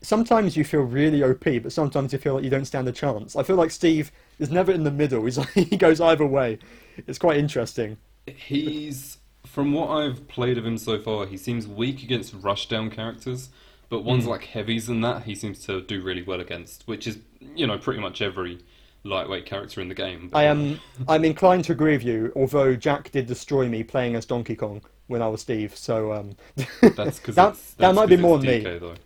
[0.00, 3.36] sometimes you feel really OP, but sometimes you feel like you don't stand a chance.
[3.36, 5.24] I feel like Steve is never in the middle.
[5.24, 6.58] He's like, he goes either way.
[7.06, 7.98] It's quite interesting.
[8.26, 13.50] He's from what I've played of him so far, he seems weak against rushdown characters,
[13.90, 14.30] but ones hmm.
[14.30, 17.18] like heavies and that he seems to do really well against, which is
[17.54, 18.60] you know pretty much every
[19.02, 20.30] lightweight character in the game.
[20.30, 24.16] But, I am I'm inclined to agree with you, although Jack did destroy me playing
[24.16, 26.36] as Donkey Kong when I was Steve, so um
[26.80, 28.64] That's because that, that might be more than me.
[28.64, 28.96] DK,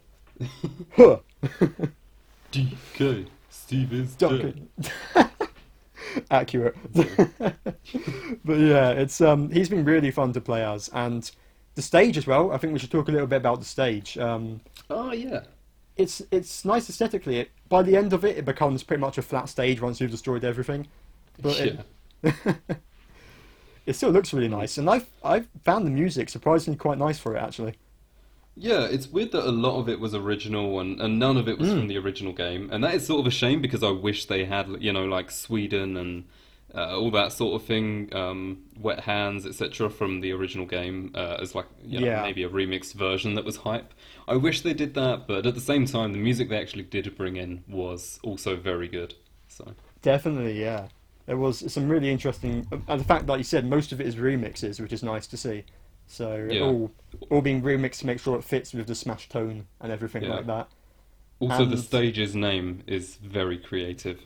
[1.01, 1.23] though.
[2.53, 4.69] DK, Steve is dead.
[6.31, 6.77] Accurate.
[8.45, 11.31] but yeah, it's um he's been really fun to play as and
[11.75, 12.53] the stage as well.
[12.53, 14.17] I think we should talk a little bit about the stage.
[14.19, 15.43] Um Oh yeah,
[15.97, 17.41] it's it's nice aesthetically.
[17.41, 20.11] It, by the end of it, it becomes pretty much a flat stage once you've
[20.11, 20.87] destroyed everything.
[21.41, 21.83] But yeah.
[22.23, 22.79] it
[23.97, 27.41] still looks really nice, and I've I've found the music surprisingly quite nice for it
[27.43, 27.75] actually.
[28.61, 31.59] Yeah, it's weird that a lot of it was original and, and none of it
[31.59, 31.79] was Mm.
[31.79, 34.45] from the original game, and that is sort of a shame because I wish they
[34.47, 36.25] had, you know, like Sweden and
[36.75, 41.37] uh, all that sort of thing, um, Wet Hands, etc., from the original game uh,
[41.41, 42.23] as like you know, Yeah.
[42.23, 43.95] maybe a remixed version that was hype.
[44.27, 47.17] I wish they did that, but at the same time, the music they actually did
[47.17, 49.15] bring in was also very good.
[49.47, 50.89] So Definitely, yeah.
[51.29, 54.07] There was some really interesting, uh, and the fact, like you said, most of it
[54.07, 55.63] is remixes, which is nice to see.
[56.07, 56.63] So Yeah.
[56.63, 56.91] all
[57.29, 60.37] all being remixed to make sure it fits with the Smash tone and everything Yeah.
[60.37, 60.69] like that.
[61.39, 64.21] also the stage's name is very creative,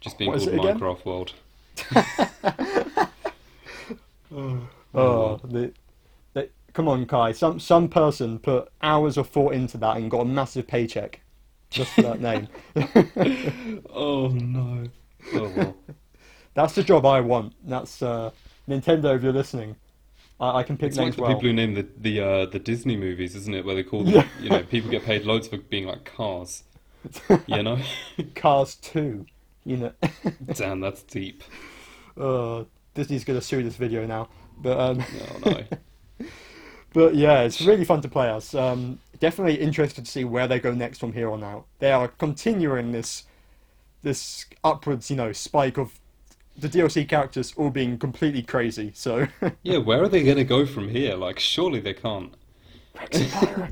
[0.00, 0.80] just being What called?
[0.80, 1.34] Minecraft World.
[4.94, 5.72] Oh, the,
[6.32, 7.32] the, come on, Kai.
[7.32, 11.20] Some some person put hours of thought into that and got a massive paycheck
[11.70, 12.48] just for that name.
[13.90, 14.84] Oh no!
[15.34, 15.76] Oh well.
[16.56, 17.52] That's the job I want.
[17.64, 18.30] That's uh,
[18.68, 19.14] Nintendo.
[19.14, 19.76] If you're listening,
[20.40, 21.30] I, I can pick It's like names the well.
[21.34, 23.64] people who name the the uh, the Disney movies, isn't it?
[23.64, 24.26] Where they call them, Yeah.
[24.40, 26.64] you know, people get paid loads for being like cars.
[27.46, 27.78] You know,
[28.34, 29.26] Cars Two.
[29.64, 29.92] You know.
[30.54, 31.44] damn, that's deep.
[32.18, 32.64] Uh,
[32.94, 35.04] Disney's gonna sue this video now, but um,
[35.44, 36.26] Oh no.
[36.94, 38.54] but yeah, it's really fun to play as.
[38.54, 41.66] Um, definitely interested to see where they go next from here on out.
[41.80, 43.24] They are continuing this
[44.02, 46.00] this upwards, you know, spike of
[46.58, 48.92] the DLC characters all being completely crazy.
[48.94, 49.26] So
[49.62, 51.14] Yeah, where are they going to go from here?
[51.14, 52.34] Like, surely they can't.
[52.94, 53.70] Rex and Pyra.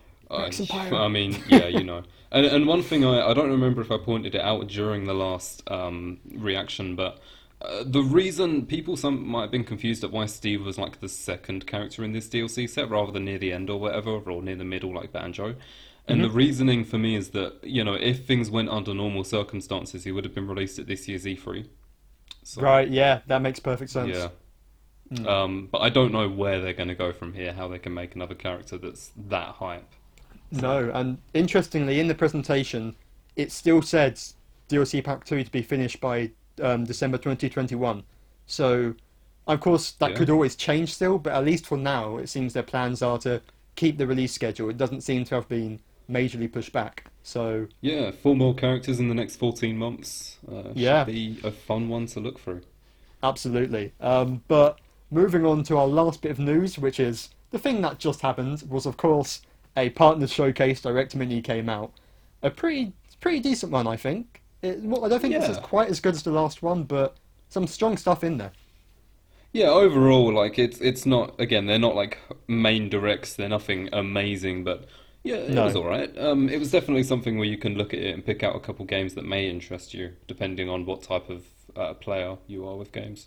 [0.36, 1.04] Rex and Pyra.
[1.04, 2.04] I mean, yeah, you know.
[2.30, 5.12] And and one thing I, I don't remember if I pointed it out during the
[5.14, 7.20] last um, reaction, but
[7.60, 11.08] uh, the reason people some might have been confused at why Steve was like the
[11.10, 14.56] second character in this DLC set rather than near the end or whatever, or near
[14.56, 15.56] the middle like Banjo.
[16.08, 16.24] And Mm-hmm.
[16.24, 20.12] the reasoning for me is that you know if things went under normal circumstances, he
[20.12, 21.66] would have been released at this year's E3.
[22.42, 24.16] So, Right, yeah, that makes perfect sense.
[24.16, 24.28] Yeah.
[25.16, 25.26] Hmm.
[25.26, 27.52] Um, but I don't know where they're going to go from here.
[27.52, 29.88] How they can make another character that's that hype.
[30.50, 32.96] No, and interestingly, in the presentation,
[33.36, 34.20] it still said
[34.68, 38.04] DLC Pack 2 to be finished by um, December 2021.
[38.46, 38.94] So,
[39.46, 40.16] of course, that Yeah.
[40.16, 43.42] could always change still, but at least for now, it seems their plans are to
[43.76, 44.68] keep the release schedule.
[44.70, 47.10] It doesn't seem to have been majorly pushed back.
[47.22, 50.38] So, Yeah, four more characters in the next 14 months.
[50.50, 51.04] Uh, Yeah.
[51.04, 52.62] Be a fun one to look through.
[53.22, 53.92] absolutely.
[54.00, 54.78] Um, but
[55.10, 58.62] moving on to our last bit of news, which is the thing that just happened,
[58.68, 59.42] was of course
[59.76, 61.92] a partners showcase direct mini came out.
[62.42, 64.42] A pretty pretty decent one, I think.
[64.62, 67.16] It, well, I don't think this is quite as good as the last one, but
[67.48, 68.52] some strong stuff in there.
[69.52, 73.34] Yeah, overall, like it's it's not again they're not like main directs.
[73.34, 74.86] They're nothing amazing, but
[75.24, 75.64] yeah, it No.
[75.64, 76.16] was all right.
[76.18, 78.60] Um, it was definitely something where you can look at it and pick out a
[78.60, 81.44] couple games that may interest you, depending on what type of
[81.76, 83.26] uh, player you are with games.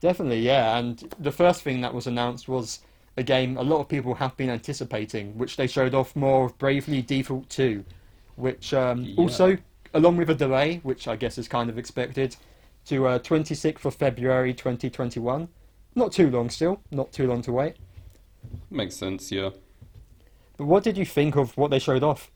[0.00, 0.78] Definitely, yeah.
[0.78, 2.80] And the first thing that was announced was
[3.16, 6.58] a game a lot of people have been anticipating, which they showed off more of
[6.58, 7.84] Bravely Default 2,
[8.36, 9.14] which um, Yeah.
[9.16, 9.56] also,
[9.94, 12.36] along with a delay, which I guess is kind of expected,
[12.86, 15.48] to uh, 26th of February 2021.
[15.94, 17.76] Not too long still, not too long to wait.
[18.70, 19.50] Makes sense, yeah.
[20.58, 22.30] What did you think of what they showed off?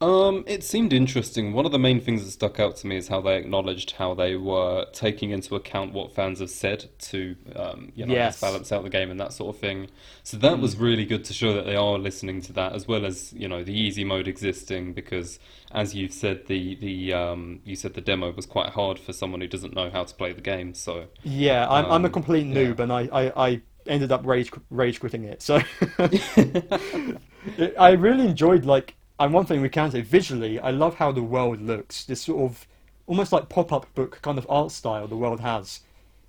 [0.00, 1.52] Um, it seemed interesting.
[1.52, 4.12] One of the main things that stuck out to me is how they acknowledged how
[4.12, 8.36] they were taking into account what fans have said to, um, you know, Yes.
[8.40, 9.88] balance out the game and that sort of thing.
[10.22, 13.06] So that was really good to show that they are listening to that, as well
[13.06, 14.92] as you know the easy mode existing.
[14.94, 15.38] Because
[15.70, 19.40] as you've said, the the um, you said the demo was quite hard for someone
[19.40, 20.74] who doesn't know how to play the game.
[20.74, 22.72] So Yeah, I'm, I'm a Um, complete yeah.
[22.72, 25.42] noob, and I, I, I ended up rage rage quitting it.
[25.42, 25.60] So
[27.78, 31.22] I really enjoyed like, and one thing we can say visually, I love how the
[31.22, 32.04] world looks.
[32.04, 32.66] This sort of
[33.06, 35.80] almost like pop up book kind of art style the world has,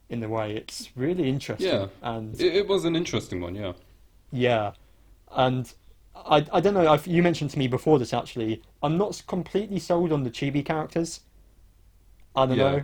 [0.10, 0.56] in the way.
[0.56, 1.88] It's really interesting, Yeah.
[2.02, 3.74] and it, it was an interesting one, yeah.
[4.32, 4.74] yeah,
[5.32, 5.74] and
[6.16, 6.88] I, I don't know.
[6.92, 8.62] I've, you mentioned to me before this actually.
[8.84, 11.22] I'm not completely sold on the chibi characters.
[12.36, 12.72] I don't Yeah.
[12.72, 12.84] know.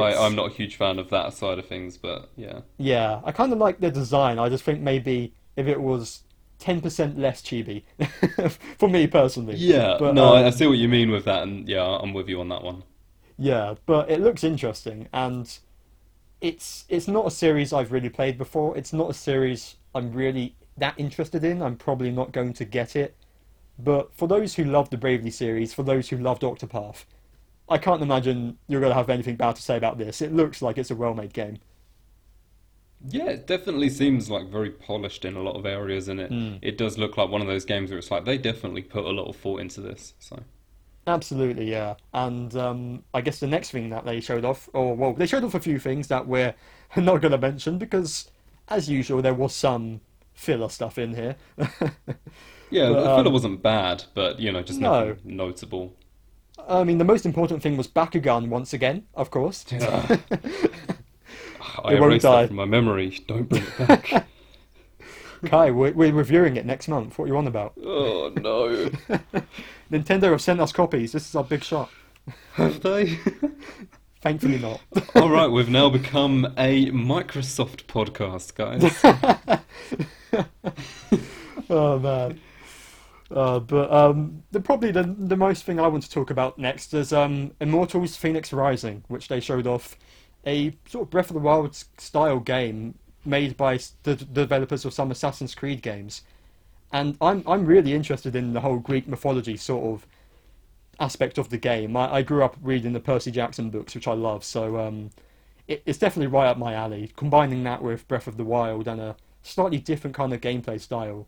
[0.00, 2.60] I, I'm not a huge fan of that side of things, but yeah.
[2.78, 4.38] Yeah, I kind of like the design.
[4.38, 6.22] I just think maybe if it was
[6.58, 7.84] ten percent less chibi,
[8.78, 9.56] for me personally.
[9.56, 12.12] Yeah, But, no, I, I um, see what you mean with that, and yeah, I'm
[12.14, 12.84] with you on that one.
[13.38, 15.58] Yeah, but it looks interesting, and
[16.40, 18.76] it's it's not a series I've really played before.
[18.76, 21.62] It's not a series I'm really that interested in.
[21.62, 23.16] I'm probably not going to get it.
[23.78, 27.04] But for those who love the Bravely series, for those who loved Octopath,
[27.68, 30.20] I can't imagine you're going to have anything bad to say about this.
[30.22, 31.58] It looks like it's a well-made game.
[33.04, 36.56] Yeah, it definitely seems like very polished in a lot of areas, and it Hmm.
[36.60, 39.10] it does look like one of those games where it's like they definitely put a
[39.10, 40.14] lot of thought into this.
[40.20, 40.44] So
[41.06, 41.94] Absolutely, yeah.
[42.14, 45.42] And um, I guess the next thing that they showed off, or well, they showed
[45.44, 46.54] off a few things that we're
[46.96, 48.30] not going to mention because,
[48.68, 50.00] as usual, there was some
[50.32, 51.36] filler stuff in here.
[52.70, 55.16] yeah, But, the filler um, wasn't bad, but you know, just No.
[55.24, 55.96] notable.
[56.68, 59.64] I mean, the most important thing was Bakugan once again, of course.
[61.74, 63.18] Ah, I erased that from my memory.
[63.26, 64.26] Don't bring it back.
[65.46, 67.18] Kai, we're, we're reviewing it next month.
[67.18, 67.72] What are you on about?
[67.82, 68.90] oh no,
[69.90, 71.12] Nintendo have sent us copies.
[71.12, 71.90] This is our big shot.
[72.52, 73.18] have they?
[74.20, 74.80] Thankfully not.
[75.16, 79.02] All right, we've now become a Microsoft podcast, guys.
[81.70, 82.40] oh man.
[83.34, 86.94] Uh, but um, the probably the the most thing I want to talk about next
[86.94, 89.96] is um, Immortals: Phoenix Rising, which they showed off
[90.46, 95.10] a sort of Breath of the Wild style game made by the developers of some
[95.10, 96.22] Assassin's Creed games,
[96.92, 100.06] and I'm I'm really interested in the whole Greek mythology sort of
[101.00, 101.96] aspect of the game.
[101.96, 105.10] I, I grew up reading the Percy Jackson books, which I love, so um,
[105.68, 107.12] it, it's definitely right up my alley.
[107.16, 111.26] Combining that with Breath of the Wild and a slightly different kind of gameplay style.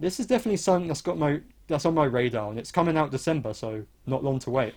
[0.00, 3.10] This is definitely something that's got my that's on my radar, and it's coming out
[3.10, 4.74] December, so not long to wait.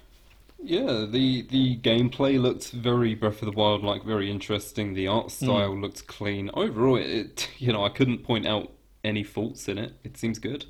[0.64, 4.94] Yeah, the the gameplay looked very Breath of the Wild like, very interesting.
[4.94, 6.50] The art style looked clean.
[6.54, 8.72] Overall, it you know I couldn't point out
[9.04, 9.94] any faults in it.
[10.04, 10.66] It seems good.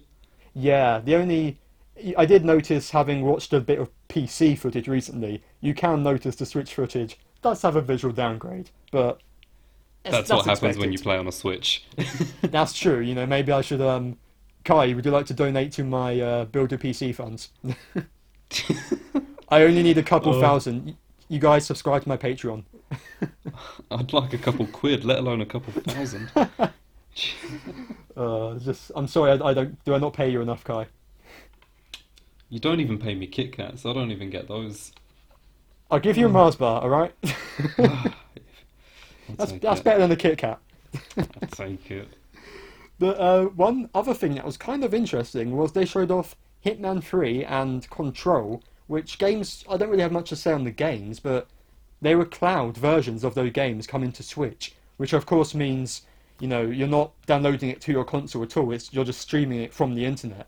[0.53, 1.59] Yeah, the only
[2.17, 6.45] I did notice having watched a bit of PC footage recently, you can notice the
[6.45, 9.21] Switch footage does have a visual downgrade, but
[10.03, 11.85] that's, what happens when you play on a Switch.
[12.41, 12.99] that's true.
[12.99, 13.81] You know, maybe I should.
[13.81, 14.17] Um,
[14.67, 17.51] Kai, would you like to donate to my uh, Builder PC funds?
[19.49, 20.41] I only need a couple Oh.
[20.41, 20.97] thousand.
[21.29, 22.65] You guys subscribe to my Patreon.
[23.91, 26.29] I'd like a couple quid, let alone a couple thousand.
[28.15, 29.83] Uh, just, I'm sorry, I, I don't.
[29.85, 30.87] Do I not pay you enough, Kai?
[32.49, 33.85] You don't even pay me Kit Kats.
[33.85, 34.91] I don't even get those.
[35.91, 36.81] I'll give you a Mars bar.
[36.81, 37.13] All right.
[39.37, 39.83] That's that's it.
[39.83, 40.59] better than a Kit Kat.
[41.17, 42.07] I'll take it.
[42.99, 47.03] But uh, one other thing that was kind of interesting was they showed off Hitman
[47.03, 51.19] 3 and Control, which games I don't really have much to say on the games,
[51.19, 51.47] but
[52.01, 56.01] they were cloud versions of those games coming to Switch, which of course means
[56.39, 58.71] you know you're not downloading it to your console at all.
[58.71, 60.47] It's you're just streaming it from the internet,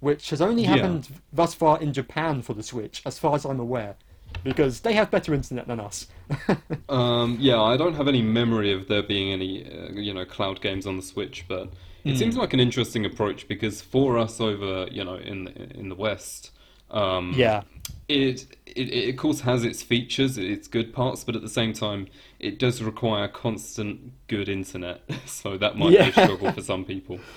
[0.00, 0.68] which has only Yeah.
[0.68, 3.96] happened thus far in Japan for the Switch, as far as I'm aware,
[4.42, 6.06] because they have better internet than us.
[6.88, 10.60] Um, yeah, I don't have any memory of there being any, uh, you know, cloud
[10.60, 11.72] games on the Switch, but
[12.04, 15.94] it seems like an interesting approach because for us over, you know, in in the
[15.94, 16.50] West,
[16.90, 17.62] um, yeah.
[18.08, 21.72] it, it it of course has its features, its good parts, but at the same
[21.72, 22.06] time,
[22.38, 26.08] it does require constant good internet, so that might be Yeah.
[26.08, 27.18] a struggle for some people.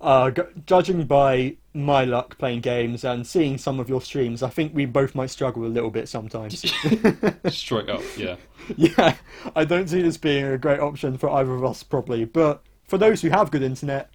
[0.00, 4.48] Uh, g- judging by my luck playing games and seeing some of your streams, I
[4.48, 6.60] think we both might struggle a little bit sometimes.
[7.48, 8.36] Straight up, yeah.
[8.76, 9.16] yeah,
[9.56, 12.24] I don't see this being a great option for either of us, probably.
[12.24, 12.62] But
[12.92, 14.10] for those who have good internet,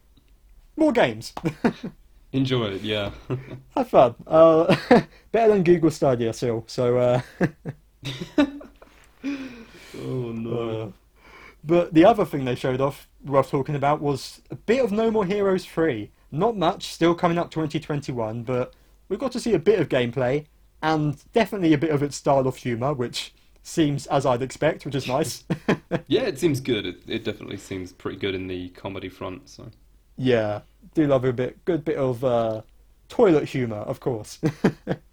[0.75, 1.33] more games.
[2.31, 3.09] Enjoy it, yeah.
[3.75, 4.13] have fun.
[4.27, 4.75] Uh,
[5.31, 6.63] better than Google Stadia still.
[6.67, 7.21] So, uh,
[9.99, 10.91] oh uh,
[11.63, 15.09] but the other thing they showed off, worth talking about, was a bit of No
[15.09, 16.11] More Heroes 3.
[16.31, 18.75] Not much, still coming up 2021, but
[19.09, 20.45] we got to see a bit of gameplay
[20.83, 23.33] and definitely a bit of its style of humour, which
[23.67, 25.43] seems as I'd expect, which is nice.
[26.09, 26.85] Yeah, it seems good.
[26.85, 29.49] It, it definitely seems pretty good in the comedy front.
[29.49, 29.69] So
[30.17, 30.61] yeah,
[30.93, 32.61] do love a bit, good bit of uh,
[33.09, 34.39] toilet humour, of course.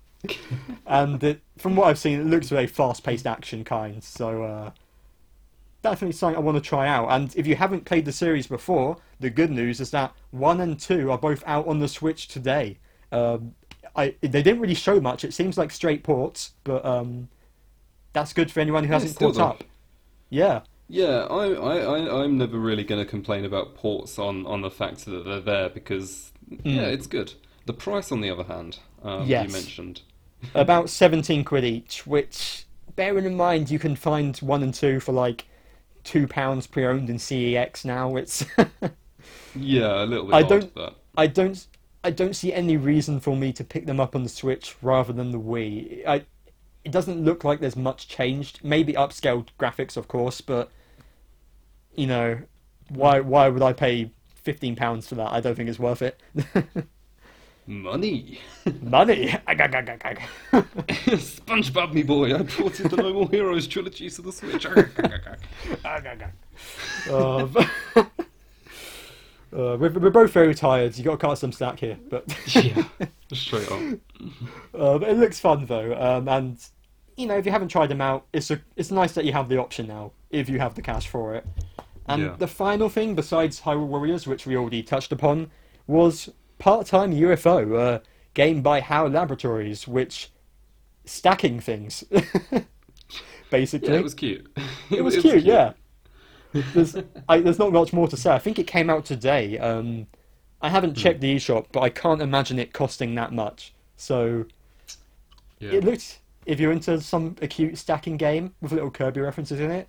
[0.87, 4.03] and it, from what I've seen, it looks very fast-paced action kind.
[4.05, 4.71] So uh,
[5.83, 7.09] definitely something I want to try out.
[7.09, 10.79] And if you haven't played the series before, the good news is that one and
[10.79, 12.79] two are both out on the Switch today.
[13.11, 13.55] Um,
[13.97, 15.25] I they didn't really show much.
[15.25, 17.29] It seems like straight ports, but um,
[18.14, 19.44] that's good for anyone who Yeah, hasn't caught though.
[19.44, 19.64] up.
[20.31, 20.61] Yeah.
[20.88, 24.70] yeah, I, I, I I'm never really going to complain about ports on on the
[24.70, 27.35] fact that they're there because yeah, it's good.
[27.66, 29.46] The price, on the other hand, um, Yes.
[29.48, 30.00] you mentioned.
[30.55, 35.12] about 17 quid each, which, bearing in mind, you can find one and two for
[35.12, 35.44] like
[36.05, 38.16] two pounds pre-owned in CEX now.
[38.16, 38.44] It's
[39.55, 41.66] Yeah, a little bit I odd, don't- but I don't
[42.03, 45.12] I don't see any reason for me to pick them up on the Switch rather
[45.14, 46.07] than the Wii.
[46.07, 46.24] I
[46.85, 48.61] it doesn't look like there's much changed.
[48.62, 50.70] Maybe upscaled graphics, of course, but
[51.94, 52.40] you know,
[52.88, 54.11] why why would I pay
[54.42, 55.33] 15 pounds for that?
[55.33, 56.20] I don't think it's worth it.
[57.66, 58.40] money.
[58.83, 59.29] Money.
[60.53, 64.66] SpongeBob, me boy, I ported the No More Heroes trilogy to the Switch.
[67.11, 67.70] Uh, but-
[69.55, 70.99] uh, we're, we're both very tired.
[70.99, 72.83] You got to cut some slack here, but yeah,
[73.33, 73.81] straight up.
[74.77, 75.94] uh, but it looks fun though.
[75.94, 76.59] Um, and
[77.16, 79.48] you know, if you haven't tried them out, it's a, it's nice that you have
[79.48, 81.46] the option now if you have the cash for it.
[82.07, 82.37] And Yeah.
[82.38, 85.50] the final thing, besides Hyrule Warriors, which we already touched upon,
[85.87, 88.03] was part-time UFO, a
[88.35, 90.31] game by HAL Laboratories, which
[91.05, 92.05] stacking things.
[93.50, 94.46] Basically, Yeah, it was cute.
[94.90, 95.72] It was cute, yeah.
[96.53, 96.96] There's,
[97.29, 98.33] I, there's not much more to say.
[98.33, 99.59] I think it came out today.
[99.59, 100.07] Um,
[100.61, 103.74] I haven't checked the eShop, but I can't imagine it costing that much.
[103.96, 104.46] So
[105.59, 105.72] Yeah.
[105.72, 109.88] it looks, if you're into some acute stacking game with little Kirby references in it,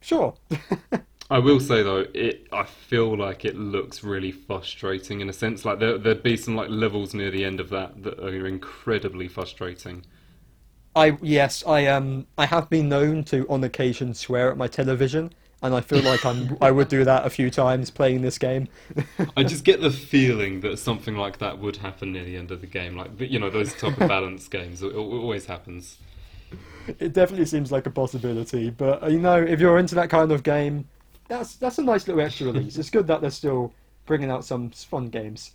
[0.00, 0.34] sure.
[1.30, 5.64] I will say though, it I feel like it looks really frustrating in a sense.
[5.64, 9.28] Like there there'd be some like levels near the end of that that are incredibly
[9.28, 10.04] frustrating.
[10.94, 15.32] I yes, I um, I have been known to on occasion swear at my television,
[15.62, 18.68] and I feel like I'm I would do that a few times playing this game.
[19.36, 22.60] I just get the feeling that something like that would happen near the end of
[22.60, 22.96] the game.
[22.96, 25.98] Like you know those type of balance games, it, it always happens.
[26.98, 30.32] It definitely seems like a possibility, but uh, you know, if you're into that kind
[30.32, 30.88] of game,
[31.28, 32.76] that's that's a nice little extra release.
[32.76, 33.72] It's good that they're still
[34.04, 35.52] bringing out some fun games.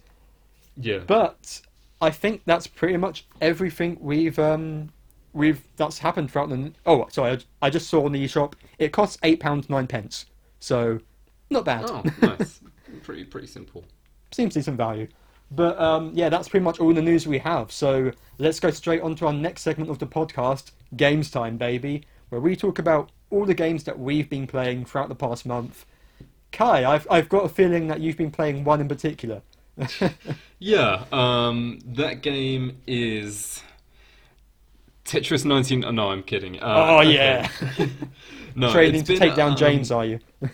[0.78, 1.00] Yeah.
[1.06, 1.62] But
[2.02, 4.90] I think that's pretty much everything we've um
[5.38, 6.74] we've that's happened throughout the.
[6.86, 10.26] Oh, sorry, I, I just saw on the eShop it costs eight pounds nine pence,
[10.60, 11.00] so
[11.50, 11.86] not bad.
[11.88, 12.60] oh, nice.
[13.04, 13.84] pretty pretty simple.
[14.32, 15.08] Seems to decent value.
[15.52, 17.72] But um, yeah, that's pretty much all the news we have.
[17.72, 22.04] So let's go straight on to our next segment of the podcast, Games Time, baby,
[22.30, 25.86] where we talk about all the games that we've been playing throughout the past month.
[26.52, 29.42] Kai, I've I've got a feeling that you've been playing one in particular.
[30.60, 33.62] Yeah, um, that game is
[35.08, 35.86] Tetris 19.
[35.86, 36.60] Oh, no, I'm kidding.
[36.60, 37.14] Uh, oh okay.
[37.14, 37.50] yeah,
[38.56, 40.20] no, training to been, take down um, James, are you?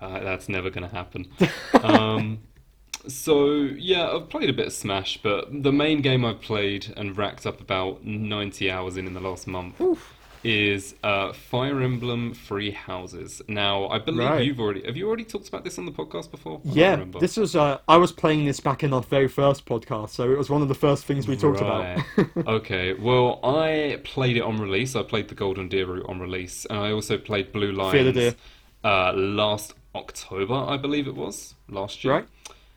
[0.00, 1.28] Uh, that's never going to happen.
[1.82, 2.38] um,
[3.06, 7.18] so yeah, I've played a bit of Smash, but the main game I've played and
[7.18, 9.78] racked up about 90 hours in in the last month
[10.42, 13.42] is uh, Fire Emblem Three Houses.
[13.48, 14.44] Now, I believe Right.
[14.44, 16.60] you've already have you already talked about this on the podcast before?
[16.66, 20.10] I Yeah, this was uh, I was playing this back in our very first podcast,
[20.10, 22.02] so it was one of the first things we talked Right.
[22.16, 22.46] about.
[22.46, 22.94] okay.
[22.94, 24.96] Well, I played it on release.
[24.96, 28.34] I played the Golden Deer route on release, and I also played Blue Lions Deer.
[28.84, 32.14] uh, last October, I believe it was last year.
[32.14, 32.26] Right.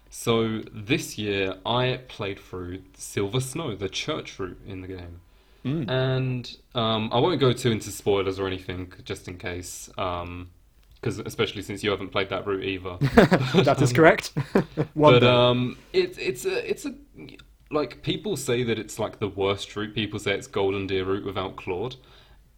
[0.09, 5.22] So this year, I played through Silver Snow, the church route in the game.
[5.66, 5.89] Mm.
[5.89, 11.61] And um, I won't go too into spoilers or anything, just in case, because especially
[11.61, 12.97] since you haven't played that route either.
[13.64, 14.28] that is correct.
[14.93, 16.93] One But um, it's it's a it's a
[17.72, 19.95] like people say that it's like the worst route.
[19.95, 21.95] People say it's Golden Deer route without Claude,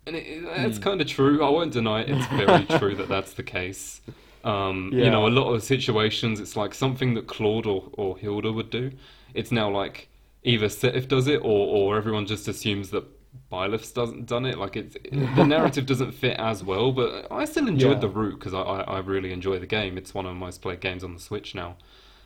[0.08, 1.44] and it, it's kind of true.
[1.44, 2.10] I won't deny it.
[2.10, 4.02] It's very true that that's the case.
[4.44, 8.52] Um, You know, a lot of situations, it's like something that Claude or, or Hilda
[8.52, 8.92] would do.
[9.34, 10.08] It's now like
[10.46, 13.04] either Seteth does it, or or everyone just assumes that
[13.52, 14.58] Byleth's doesn't done it.
[14.58, 16.92] Like it's the narrative doesn't fit as well.
[16.92, 18.00] But I still enjoyed Yeah.
[18.00, 19.98] the route because I, I I really enjoy the game.
[19.98, 21.78] It's one of my most played games on the Switch now.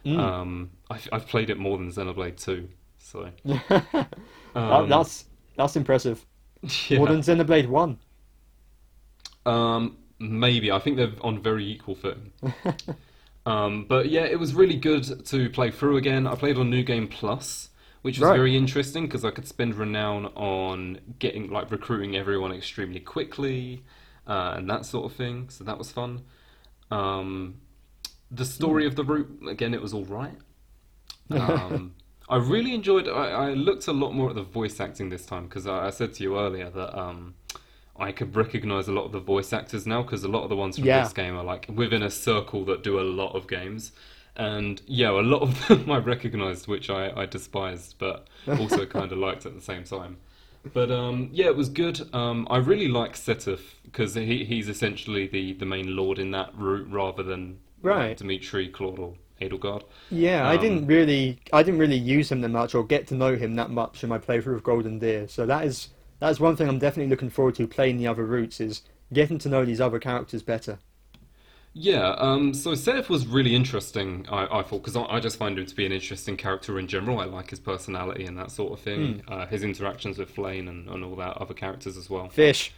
[0.05, 0.17] Mm.
[0.20, 3.30] Um, I've, I've played it more than Xenoblade 2, so
[4.55, 5.26] um, that's
[5.57, 6.26] that's impressive.
[6.88, 6.97] yeah.
[6.99, 7.97] More than Xenoblade One.
[9.45, 12.32] Um, maybe I think they're on very equal footing.
[13.45, 16.28] um, but yeah, it was really good to play through again.
[16.28, 17.70] I played on New Game Plus,
[18.02, 18.36] which was Right.
[18.38, 23.84] very interesting because I could spend renown on getting like recruiting everyone extremely quickly
[24.28, 25.50] uh, and that sort of thing.
[25.50, 26.24] So that was fun.
[26.91, 27.62] Um,
[28.32, 30.38] the story of the route again, it was all right.
[31.32, 31.93] Um,
[32.28, 33.08] I really enjoyed.
[33.08, 35.89] I, I looked a lot more at the voice acting this time because I, I
[35.89, 37.36] said to you earlier that um,
[37.97, 40.56] I could recognize a lot of the voice actors now because a lot of the
[40.56, 41.04] ones from Yeah.
[41.04, 43.91] this game are like within a circle that do a lot of games.
[44.39, 49.11] And yeah, a lot of them I recognized, which I, I despised, but also kind
[49.11, 50.17] of liked at the same time.
[50.73, 52.13] But um, yeah, it was good.
[52.13, 56.51] Um, I really like Seteth because he, he's essentially the, the main lord in that
[56.57, 58.17] route rather than Right.
[58.17, 59.83] Dimitri, Claude, or Edelgard.
[60.11, 63.15] Yeah, I Um, didn't really, I didn't really use him that much or get to
[63.15, 65.27] know him that much in my playthrough of Golden Deer.
[65.27, 68.25] So that is that is one thing I'm definitely looking forward to playing the other
[68.25, 68.83] routes is
[69.13, 70.79] getting to know these other characters better.
[71.82, 75.57] Yeah, um, so Seteth was really interesting, I, I thought, because I, I just find
[75.57, 77.19] him to be an interesting character in general.
[77.19, 80.89] I like his personality and that sort of thing, uh, his interactions with Flayn and,
[80.89, 82.27] and all that other characters as well.
[82.27, 82.73] Fish.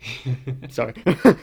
[0.68, 0.92] Sorry,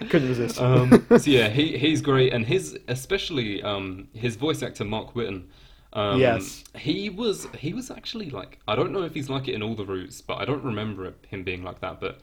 [0.09, 0.61] couldn't resist.
[0.61, 5.47] um, so yeah, he he's great, and his especially um, his voice actor Mark Whitten.
[5.93, 6.63] Um, Yes.
[6.77, 9.75] he was he was actually like I don't know if he's like it in all
[9.75, 11.99] the routes, but I don't remember it, him being like that.
[11.99, 12.21] But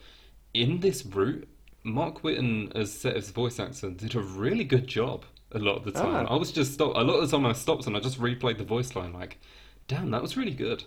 [0.54, 1.48] in this route,
[1.84, 5.92] Mark Whitten as Seteth's voice actor did a really good job a lot of the
[5.92, 6.26] time.
[6.28, 6.34] Ah.
[6.34, 8.58] I was just stopped a lot of the time I stopped and I just replayed
[8.58, 9.38] the voice line like,
[9.86, 10.84] damn, that was really good.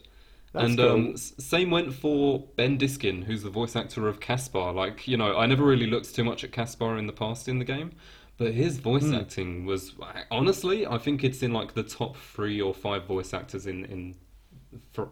[0.54, 0.90] That's and cool.
[0.92, 4.74] um, same went for Ben Diskin, who's the voice actor of Caspar.
[4.74, 7.58] Like, you know, I never really looked too much at Caspar in the past in
[7.58, 7.94] the game,
[8.38, 9.16] but his voice Hmm.
[9.16, 9.94] acting was
[10.30, 14.16] honestly, I think it's in like the top three or five voice actors in in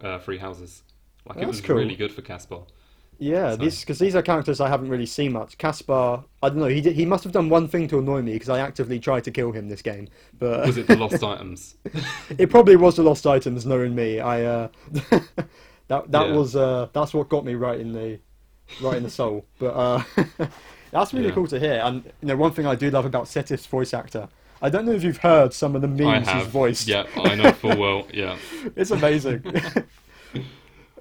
[0.02, 0.82] uh, Three Houses.
[1.26, 1.76] Like, it was cool.
[1.76, 2.60] really good for Caspar.
[3.22, 5.58] Yeah, So- these because these are characters I haven't really seen much.
[5.58, 6.66] Caspar, I don't know.
[6.68, 9.24] He did, he must have done one thing to annoy me because I actively tried
[9.24, 10.08] to kill him this game,
[10.38, 11.76] but Was it the Lost Items?
[12.38, 13.66] it probably was the lost items.
[13.66, 14.68] Knowing me, I uh,
[15.88, 16.32] that that Yeah.
[16.34, 18.18] was uh, that's what got me right in the
[18.80, 19.44] right in the soul.
[19.58, 20.02] But uh,
[20.90, 21.34] that's really Yeah.
[21.34, 21.80] cool to hear.
[21.84, 24.28] And you know, one thing I do love about Seteth's voice actor.
[24.62, 26.86] I don't know if you've heard some of the memes he's voiced.
[26.86, 28.06] Yeah, I know full well.
[28.14, 28.36] Yeah.
[28.76, 29.42] it's amazing.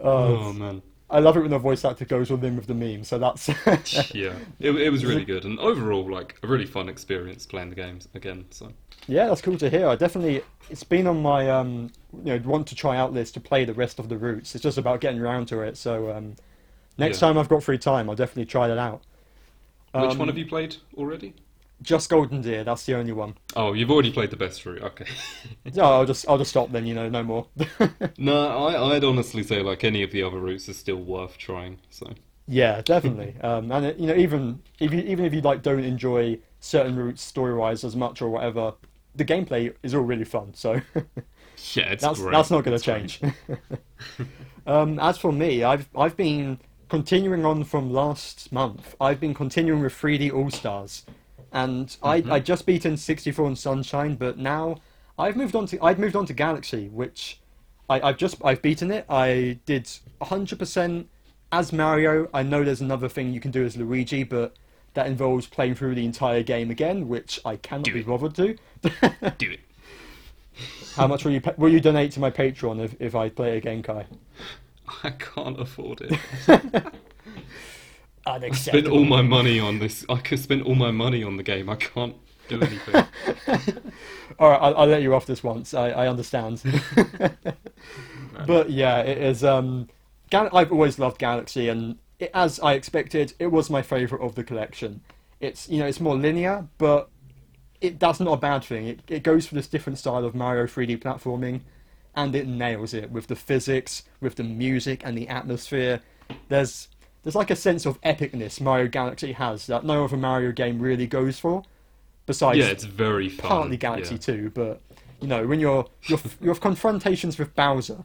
[0.02, 0.82] Oh uh, man.
[1.12, 3.04] I love it when the voice actor goes all in with the meme.
[3.04, 3.50] So that's
[4.14, 7.76] Yeah, it, it was really good, and overall, like a really fun experience playing the
[7.76, 8.46] games again.
[8.52, 8.74] So
[9.08, 9.88] Yeah, that's cool to hear.
[9.88, 13.40] I definitely it's been on my um you know want to try out list to
[13.40, 14.54] play the rest of the routes.
[14.56, 15.78] It's just about getting around to it.
[15.78, 16.36] So um
[16.98, 17.20] next Yeah.
[17.20, 19.04] time I've got free time, I'll definitely try that out.
[19.98, 21.36] which Um, one have you played already?
[21.82, 22.64] Just Golden Deer.
[22.64, 23.36] That's the only one.
[23.56, 24.82] Oh, you've already played the best route.
[24.84, 25.06] Okay.
[25.76, 26.86] No, I'll just I'll just stop then.
[26.86, 27.48] You know, no more.
[28.18, 31.80] no, I, I'd honestly say like any of the other routes is still worth trying.
[31.90, 32.14] So
[32.48, 33.36] yeah, definitely.
[33.42, 36.96] Um, and it, you know, even if you, even if you like don't enjoy certain
[36.96, 38.74] routes story wise as much or whatever,
[39.16, 40.54] the gameplay is all really fun.
[40.54, 40.82] So
[41.74, 42.32] Yeah, it's that's great.
[42.32, 43.22] that's not going to change.
[44.66, 46.60] um, as for me, I've I've been
[46.90, 48.96] continuing on from last month.
[49.00, 51.06] I've been continuing with 3D All Stars,
[51.52, 52.32] and I mm-hmm.
[52.32, 54.78] I just beaten 64 and Sunshine, but now
[55.18, 57.40] I've moved on to I've moved on to Galaxy, which
[57.90, 59.06] I, I've just I've beaten it.
[59.10, 59.86] I did
[60.22, 61.06] 100%
[61.52, 62.30] as Mario.
[62.34, 64.56] I know there's another thing you can do as Luigi, but
[64.94, 68.08] that involves playing through the entire game again, which I cannot Do be it.
[68.08, 68.56] bothered to.
[69.38, 69.60] Do it.
[70.96, 73.58] How much will you will you donate to my Patreon if, if I play it
[73.58, 74.06] again, Kai?
[75.04, 76.20] I can't afford it.
[78.30, 78.80] Unacceptable.
[78.82, 80.06] spent all my money on this.
[80.10, 81.70] I could spend all my money on the game.
[81.70, 82.16] I can't
[82.48, 83.06] do anything.
[84.40, 85.74] All right, I'll, I'll let you off this once.
[85.74, 86.62] I, I understand.
[88.48, 89.44] but yeah, it is.
[89.44, 89.88] Um,
[90.30, 94.36] Gal- I've always loved Galaxy, and it, as I expected, it was my favorite of
[94.36, 95.02] the collection.
[95.40, 97.10] It's you know it's more linear, but
[97.82, 98.88] it that's not a bad thing.
[98.88, 101.62] It it goes for this different style of Mario 3D platforming,
[102.16, 106.02] and it nails it with the physics, with the music, and the atmosphere.
[106.48, 106.88] There's
[107.24, 111.08] there's like a sense of epicness Mario Galaxy has that no other Mario game really
[111.08, 111.64] goes for.
[112.26, 113.50] Besides yeah, it's very fun.
[113.50, 114.20] partly Galaxy yeah.
[114.20, 114.82] 2, but
[115.20, 118.04] you know, when your your your confrontations with Bowser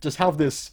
[0.00, 0.72] just have this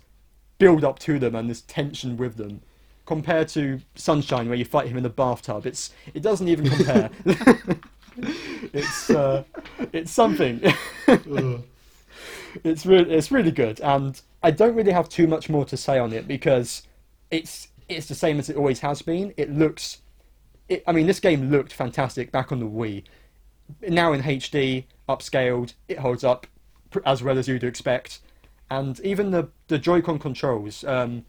[0.58, 2.62] build up to them and this tension with them,
[3.06, 7.10] compared to Sunshine where you fight him in the bathtub, it's it doesn't even compare.
[8.74, 9.44] it's uh,
[9.92, 10.62] it's something.
[12.64, 15.98] it's really it's really good, and I don't really have too much more to say
[15.98, 16.84] on it because
[17.32, 19.34] it's it's the same as it always has been.
[19.38, 20.02] It looks,
[20.70, 23.04] it, I mean, this game looked fantastic back on the Wii.
[23.88, 26.48] Now in HD, upscaled, it holds up
[27.06, 28.20] as well as you'd expect,
[28.70, 31.26] and even the the Joy-Con controls, um,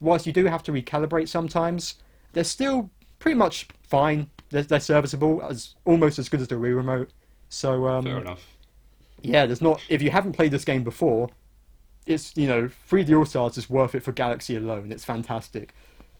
[0.00, 1.94] whilst you do have to recalibrate sometimes,
[2.32, 4.30] they're still pretty much fine.
[4.50, 7.10] They're, they're serviceable, as almost as good as the Wii remote.
[7.48, 8.46] So um, Fair enough.
[9.22, 9.80] yeah, there's not.
[9.88, 11.30] If you haven't played this game before,
[12.06, 14.92] it's you know, 3D All Stars is worth it for Galaxy alone.
[14.92, 15.74] It's fantastic.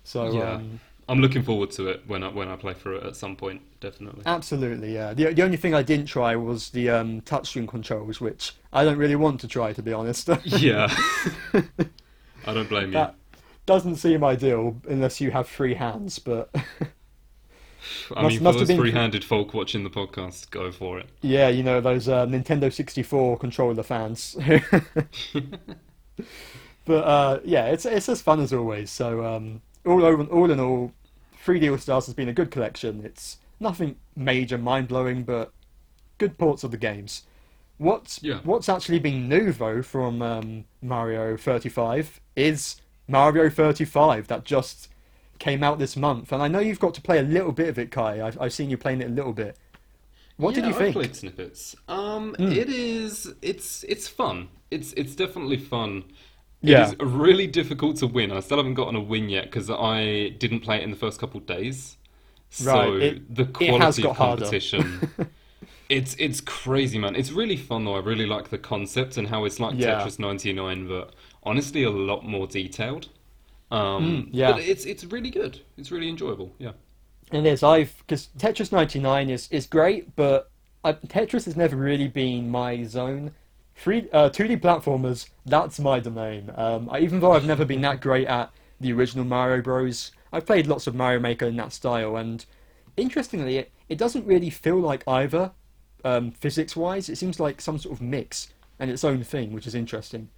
[0.05, 0.53] So Yeah.
[0.55, 0.81] um,
[1.11, 3.63] I'm looking forward to it when I when I play through it at some point.
[3.81, 4.23] Definitely.
[4.27, 5.15] absolutely, yeah.
[5.15, 8.99] The the only thing I didn't try was the um, touchscreen controls, which I don't
[8.99, 10.29] really want to try, to be honest.
[10.45, 10.89] yeah.
[12.47, 12.93] I don't blame you.
[12.93, 13.15] that
[13.67, 16.51] doesn't seem ideal unless you have free hands, but.
[18.15, 21.07] I must- mean, must for those been- free-handed folk watching the podcast, go for it.
[21.23, 24.37] Yeah, you know those uh, Nintendo 64 controller fans.
[26.85, 28.91] but uh, yeah, it's it's as fun as always.
[28.91, 30.93] So um, all over, all in all,
[31.45, 33.03] 3D All Stars has been a good collection.
[33.05, 35.53] It's nothing major, mind blowing, but
[36.19, 37.23] good ports of the games.
[37.79, 38.41] What's Yeah.
[38.43, 44.89] what's actually been new though from um, Mario 35 is Mario 35 that just
[45.39, 47.79] came out this month, and I know you've got to play a little bit of
[47.79, 48.21] it, Kai.
[48.27, 49.57] I've, I've seen you playing it a little bit.
[50.37, 51.77] What did Yeah, you I've played snippets.
[51.89, 52.53] Um, Mm.
[52.57, 53.33] it is.
[53.43, 54.49] It's it's fun.
[54.71, 56.05] It's it's definitely fun.
[56.61, 56.89] Yeah.
[56.91, 58.33] It is really difficult to win.
[58.33, 61.21] I still haven't gotten a win yet because I didn't play it in the first
[61.21, 61.97] couple of days.
[62.51, 64.43] So Right, it- the quality of harder.
[64.45, 65.11] competition.
[65.89, 67.15] it's it's crazy, man.
[67.15, 67.95] It's really fun though.
[67.95, 70.01] I really like the concept and how it's like Yeah.
[70.01, 73.09] Tetris 99, but honestly a lot more detailed.
[73.71, 74.53] Um, Mm, yeah.
[74.53, 75.61] but it's it's really good.
[75.77, 76.53] It's really enjoyable.
[76.59, 76.73] Yeah.
[77.31, 77.63] It is.
[77.63, 80.51] I've because Tetris 99 is is great, but
[80.85, 83.33] I, Tetris has never really been my zone.
[83.79, 86.51] Three uh, 2D platformers, that's my domain.
[86.57, 88.51] Um, I, even though I've never been that great at
[88.81, 92.45] the original Mario Bros, I've played lots of Mario Maker in that style, and
[92.97, 95.53] interestingly, it, it doesn't really feel like either.
[96.05, 98.49] Um, physics wise, it seems like some sort of mix
[98.81, 100.29] and its own thing, which is interesting.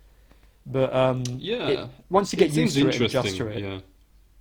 [0.66, 1.68] But um, Yeah.
[1.68, 3.78] it- once you get used to it and adjust to it, Yeah.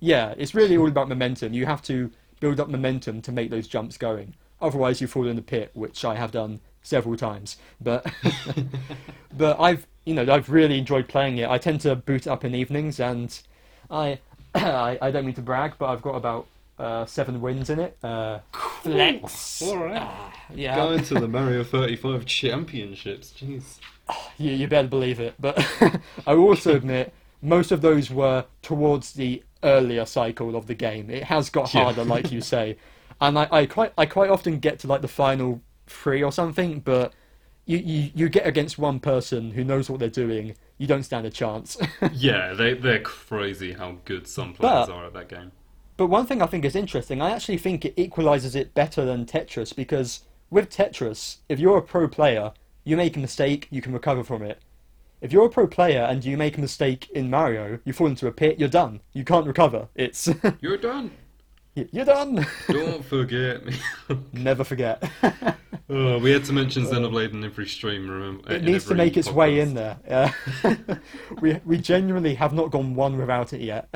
[0.00, 1.54] yeah, it's really all about momentum.
[1.54, 4.34] You have to build up momentum to make those jumps going.
[4.60, 7.56] Otherwise, you fall in the pit, which I have done several times.
[7.80, 8.06] But
[9.36, 11.48] but I've you know I've really enjoyed playing it.
[11.48, 13.38] I tend to boot up in evenings, and
[13.90, 14.18] I
[14.54, 16.46] I, I don't mean to brag, but I've got about
[16.78, 17.96] uh, seven wins in it.
[18.02, 18.40] Uh,
[18.82, 19.62] flex.
[19.62, 20.32] All right.
[20.54, 23.32] Yeah, Going to the Mario 35 championships.
[23.38, 23.78] Jeez.
[24.38, 25.34] you, you better believe it.
[25.38, 25.64] But
[26.26, 27.12] I also admit
[27.42, 31.10] most of those were towards the earlier cycle of the game.
[31.10, 31.84] It has got Yeah.
[31.84, 32.76] harder, like you say,
[33.20, 35.60] and I, I quite I quite often get to like the final
[35.90, 37.12] three or something, but
[37.66, 41.26] you, you, you get against one person who knows what they're doing, you don't stand
[41.26, 41.76] a chance.
[42.12, 45.52] Yeah, they they're crazy how good some players But- are at that game.
[45.96, 49.26] But one thing I think is interesting, I actually think it equalizes it better than
[49.26, 52.52] Tetris because with Tetris, if you're a pro player,
[52.84, 54.62] you make a mistake, you can recover from it.
[55.20, 58.26] If you're a pro player and you make a mistake in Mario, you fall into
[58.26, 59.00] a pit, you're done.
[59.12, 59.88] You can't recover.
[59.94, 60.26] It's
[60.62, 61.10] You're done.
[61.74, 62.46] You're done.
[62.68, 63.74] Don't forget me.
[64.32, 65.02] Never forget.
[65.88, 68.10] oh, we had to mention Xenoblade in every stream.
[68.10, 69.98] Remember, it needs to make its way in there.
[70.06, 70.32] Yeah.
[71.40, 73.88] we we genuinely have not gone one without it yet.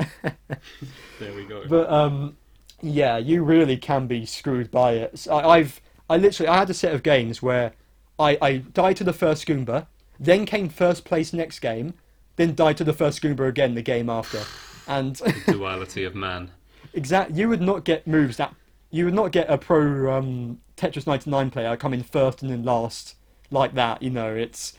[1.19, 1.63] There we go.
[1.67, 2.37] But um,
[2.81, 5.19] yeah, you really can be screwed by it.
[5.19, 7.73] So I, I've I literally I had a set of games where
[8.17, 11.93] I I died to the first Goomba, then came first place next game,
[12.37, 14.43] then died to the first Goomba again the game after,
[14.87, 16.51] and the duality of man.
[16.95, 18.55] Exact you would not get moves that
[18.91, 23.15] you would not get a pro um, Tetris 99 player coming first and then last
[23.51, 24.01] like that.
[24.01, 24.73] You know, it's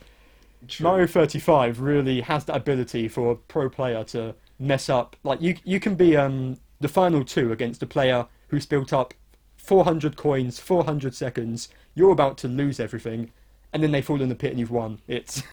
[0.69, 0.85] True.
[0.85, 5.17] Mario 35 really has that ability for a pro player to mess up.
[5.23, 9.15] Like you, you can be um, the final two against a player who's built up
[9.59, 11.69] 400 coins, 400 seconds.
[11.95, 13.33] You're about to lose everything,
[13.73, 15.01] and then they fall in the pit and you've won.
[15.09, 15.43] It's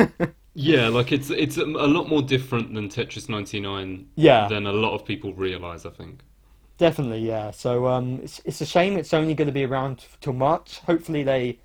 [0.55, 4.71] Yeah, like it's it's a a lot more different than Tetris 99 yeah, than a
[4.71, 5.85] lot of people realize.
[5.85, 6.21] I think.
[6.77, 7.51] Definitely yeah.
[7.51, 10.79] So um, it's it's a shame it's only going to be around till March.
[10.79, 11.59] Hopefully they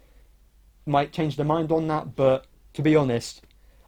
[0.87, 3.43] might change their mind on that, but to be honest.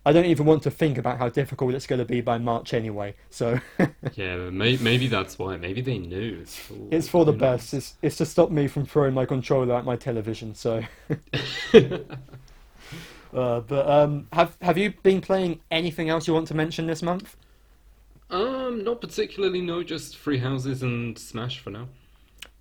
[0.05, 2.73] I don't even want to think about how difficult it's going to be by March
[2.73, 3.15] anyway.
[3.29, 3.61] So
[4.15, 5.59] Yeah, may, maybe that's why.
[5.59, 6.39] Maybe they knew.
[6.41, 7.75] It's for, It's for the best.
[7.75, 10.55] It's, it's to stop me from throwing my controller at my television.
[10.55, 10.83] So,
[11.75, 12.01] uh,
[13.61, 17.37] but um, have have you been playing anything else you want to mention this month?
[18.31, 19.61] Um, not particularly.
[19.61, 21.89] No, just three houses and Smash for now.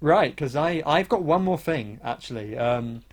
[0.02, 2.58] Right, because I I've got one more thing actually.
[2.58, 3.04] Um,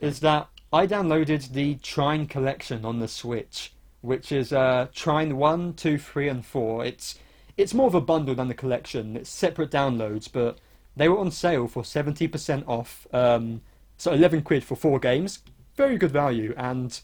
[0.00, 5.74] is that I downloaded the Trine collection on the Switch, which is uh, Trine one,
[5.74, 6.84] two, three, and four.
[6.84, 7.18] It's
[7.56, 9.16] it's more of a bundle than the collection.
[9.16, 10.58] It's separate downloads, but
[10.96, 13.06] they were on sale for seventy percent off.
[13.12, 13.60] Um,
[13.96, 15.40] so eleven quid for four games,
[15.76, 16.98] very good value, and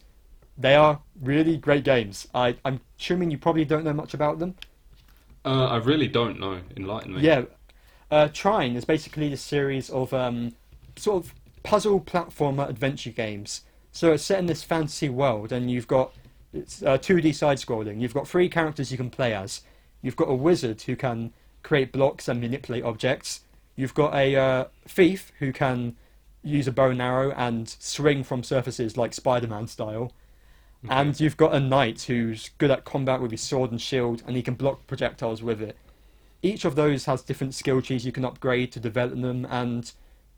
[0.58, 2.28] they are really great games.
[2.34, 4.56] I I'm assuming you probably don't know much about them.
[5.44, 6.60] Uh, I really don't know.
[6.76, 7.22] Enlighten me.
[7.22, 7.44] Yeah,
[8.10, 10.52] uh, Trine is basically a series of um,
[10.96, 13.62] sort of puzzle platformer adventure games.
[13.90, 16.12] So it's set in this fantasy world, and you've got
[16.52, 18.00] it's uh, 2D side scrolling.
[18.00, 19.62] You've got three characters you can play as.
[20.02, 21.32] You've got a wizard who can
[21.62, 23.40] create blocks and manipulate objects.
[23.76, 25.96] You've got a uh, thief who can
[26.42, 30.12] use a bow and arrow and swing from surfaces like Spider-Man style.
[30.84, 30.94] Okay.
[30.94, 34.36] And you've got a knight who's good at combat with his sword and shield, and
[34.36, 35.76] he can block projectiles with it.
[36.42, 39.92] Each of those has different skill trees you can upgrade to develop them, and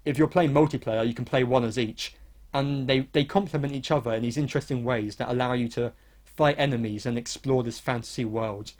[0.04, 2.14] if you're playing multiplayer, you can play one as each.
[2.52, 5.92] And they, they complement each other in these interesting ways that allow you to
[6.24, 8.72] fight enemies and explore this fantasy world.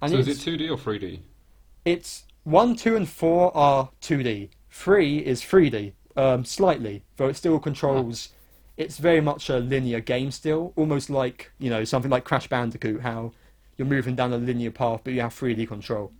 [0.00, 1.20] And so is it 2D or 3D?
[1.84, 4.50] it's 1, 2, and 4 are 2D.
[4.70, 8.30] 3 is 3D, um, slightly, though it still controls.
[8.76, 13.02] It's very much a linear game still, almost like, you know, something like Crash Bandicoot,
[13.02, 13.32] how
[13.76, 16.12] you're moving down a linear path, but you have 3D control.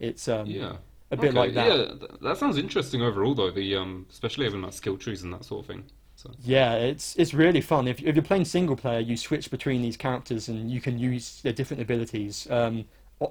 [0.00, 0.76] It's um, Yeah.
[1.10, 1.78] a bit Okay, like that.
[1.78, 3.50] Yeah, that sounds interesting overall, though.
[3.50, 5.84] The um, especially having like skill trees and that sort of thing.
[6.16, 7.86] So Yeah, it's it's really fun.
[7.86, 11.40] If if you're playing single player, you switch between these characters and you can use
[11.42, 12.48] their different abilities.
[12.50, 12.86] Um,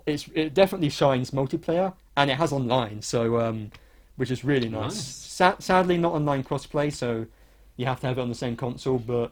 [0.05, 3.71] it's it definitely shines multiplayer and it has online, so um,
[4.15, 4.95] which is really nice.
[4.95, 5.19] Nice.
[5.21, 7.27] Sa- sadly, not online crossplay, so
[7.77, 8.99] you have to have it on the same console.
[8.99, 9.31] But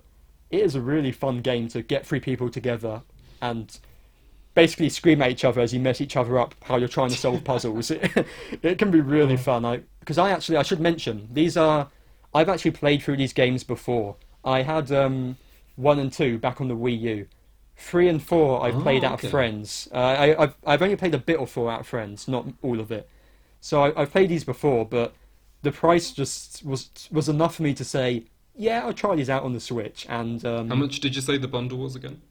[0.50, 3.02] it is a really fun game to get three people together
[3.42, 3.78] and
[4.54, 7.18] basically scream at each other as you mess each other up how you're trying to
[7.18, 7.92] solve puzzles.
[7.92, 8.26] it,
[8.62, 9.66] it can be really fun.
[9.66, 11.90] I because I actually I should mention these are
[12.34, 14.16] I've actually played through these games before.
[14.44, 15.38] I had um,
[15.76, 17.28] one and two back on the Wii U.
[17.78, 19.28] Three and four I've Oh, played out okay.
[19.28, 19.88] of friends.
[19.92, 22.80] Uh, I, I've I've only played a bit or four out of friends, not all
[22.80, 23.10] of it.
[23.60, 25.14] So I, I've played these before, but
[25.62, 28.26] the price just was was enough for me to say,
[28.62, 30.06] yeah, I'll try these out on the Switch.
[30.08, 32.22] And um, how much did you say the bundle was again?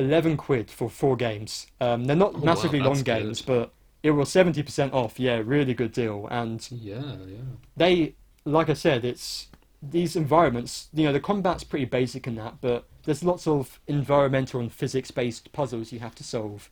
[0.00, 1.68] 11 quid for four games.
[1.80, 3.04] Um, they're not Oh, wow, massively long good.
[3.04, 3.72] games, but
[4.02, 5.20] it was 70% off.
[5.20, 6.26] Yeah, really good deal.
[6.30, 7.36] And Yeah, yeah.
[7.76, 8.14] they,
[8.44, 9.48] like I said, it's
[9.80, 14.60] these environments, you know, the combat's pretty basic in that, but there's lots of environmental
[14.60, 16.70] and physics based puzzles you have to solve.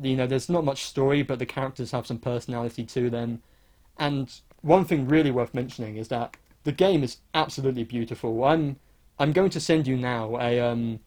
[0.00, 3.42] You know, there's not much story, but the characters have some personality to them.
[3.98, 4.32] And
[4.62, 8.44] one thing really worth mentioning is that the game is absolutely beautiful.
[8.44, 8.76] I'm
[9.18, 11.00] I'm going to send you now a um,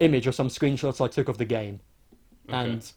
[0.00, 1.80] image or some screenshots I took of the game,
[2.48, 2.56] Okay.
[2.56, 2.92] and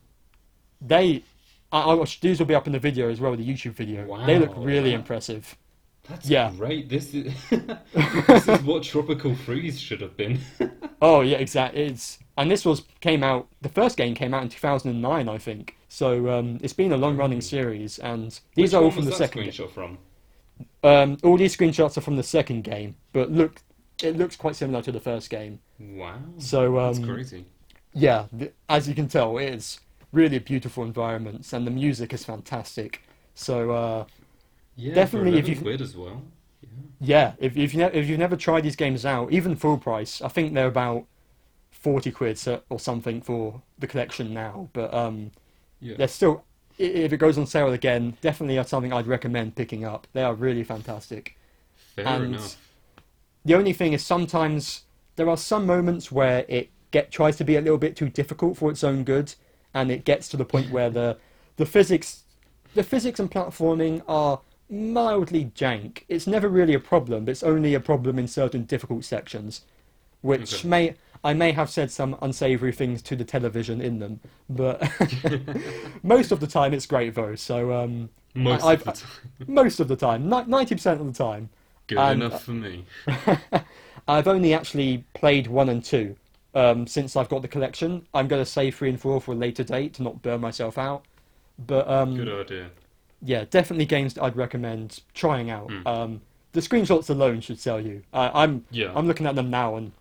[0.80, 1.24] they,
[1.72, 4.06] I, I, these will be up in the video as well, the YouTube video.
[4.26, 4.98] they look really wow.
[5.00, 5.56] impressive.
[6.08, 6.52] That's yeah.
[6.58, 6.90] great.
[6.90, 7.34] This is
[8.28, 10.40] this is what Tropical Freeze should have been.
[11.04, 11.82] Oh yeah, exactly.
[11.82, 13.48] It's and this was came out.
[13.62, 15.76] The first game came out in 2009, I think.
[15.90, 19.42] So um, it's been a long-running series, and these Which are all from the second.
[19.42, 19.98] screenshot from.
[20.84, 23.62] Um, all these screenshots are from the second game, but look,
[24.04, 25.60] it looks quite similar to the first game.
[25.80, 26.16] Wow.
[26.38, 27.46] So um, That's crazy.
[27.94, 29.80] yeah, th- as you can tell, it is
[30.12, 33.02] really beautiful environments, and the music is fantastic.
[33.36, 34.06] So uh,
[34.76, 36.22] Yeah, Definitely, if you- quid as well.
[37.00, 40.22] Yeah, if if you ne- if you've never tried these games out, even full price,
[40.22, 41.06] I think they're about
[41.72, 42.40] forty quid
[42.70, 44.70] or something for the collection now.
[44.74, 45.32] But um,
[45.80, 45.96] Yeah.
[45.98, 46.44] they're still
[46.82, 50.08] if it goes on sale again, definitely are something I'd recommend picking up.
[50.14, 51.38] They are really fantastic.
[51.96, 52.58] Fair and enough.
[53.46, 54.84] The only thing is sometimes
[55.16, 58.58] there are some moments where it get tries to be a little bit too difficult
[58.58, 59.34] for its own good,
[59.74, 61.18] and it gets to the point where the
[61.58, 62.24] the physics
[62.74, 66.04] the physics and platforming are mildly jank.
[66.08, 69.62] It's never really a problem, but it's only a problem in certain difficult sections,
[70.22, 70.68] which Okay.
[70.68, 74.20] may I may have said some unsavory things to the television in them,
[74.50, 74.82] but
[76.04, 77.36] most of the time it's great though.
[77.36, 79.10] So um, Most I've- of the time.
[79.48, 81.50] most of the time, ninety percent of the time.
[81.88, 82.86] Good and- enough for me.
[84.08, 86.16] I've only actually played one and two
[86.56, 88.08] um, since I've got the collection.
[88.14, 90.78] I'm going to save three and four for a later date to not burn myself
[90.78, 91.04] out.
[91.68, 92.70] But um, Good idea.
[93.22, 95.70] yeah, definitely games that I'd recommend trying out.
[95.72, 95.88] Hmm.
[95.88, 96.22] Um,
[96.54, 98.02] the screenshots alone should sell you.
[98.12, 98.92] I, I'm Yeah.
[98.96, 99.92] I'm looking at them now and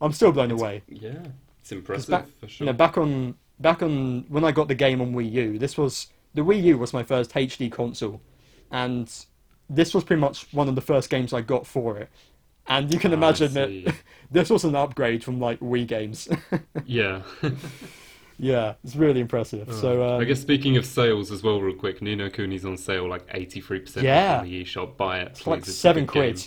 [0.00, 0.82] I'm still blown away.
[0.88, 1.18] Yeah.
[1.60, 2.66] It's impressive back- for sure.
[2.66, 5.76] You know, back on back on when I got the game on Wii U, this
[5.76, 8.20] was the Wii U was my first HD console,
[8.70, 9.12] and
[9.68, 12.08] this was pretty much one of the first games I got for it.
[12.70, 13.94] And you can Ah, imagine that
[14.30, 16.28] this was an upgrade from like Wii games.
[16.86, 17.22] yeah.
[18.38, 19.72] yeah, it's really impressive.
[19.74, 22.76] so um, I guess speaking of sales as well, real quick, Ni no Kuni's on
[22.76, 24.34] sale like 83% Yeah.
[24.36, 24.96] off on the eShop.
[24.96, 25.28] Buy it.
[25.32, 25.58] it's like.
[25.60, 26.36] It's seven quid.
[26.36, 26.44] game.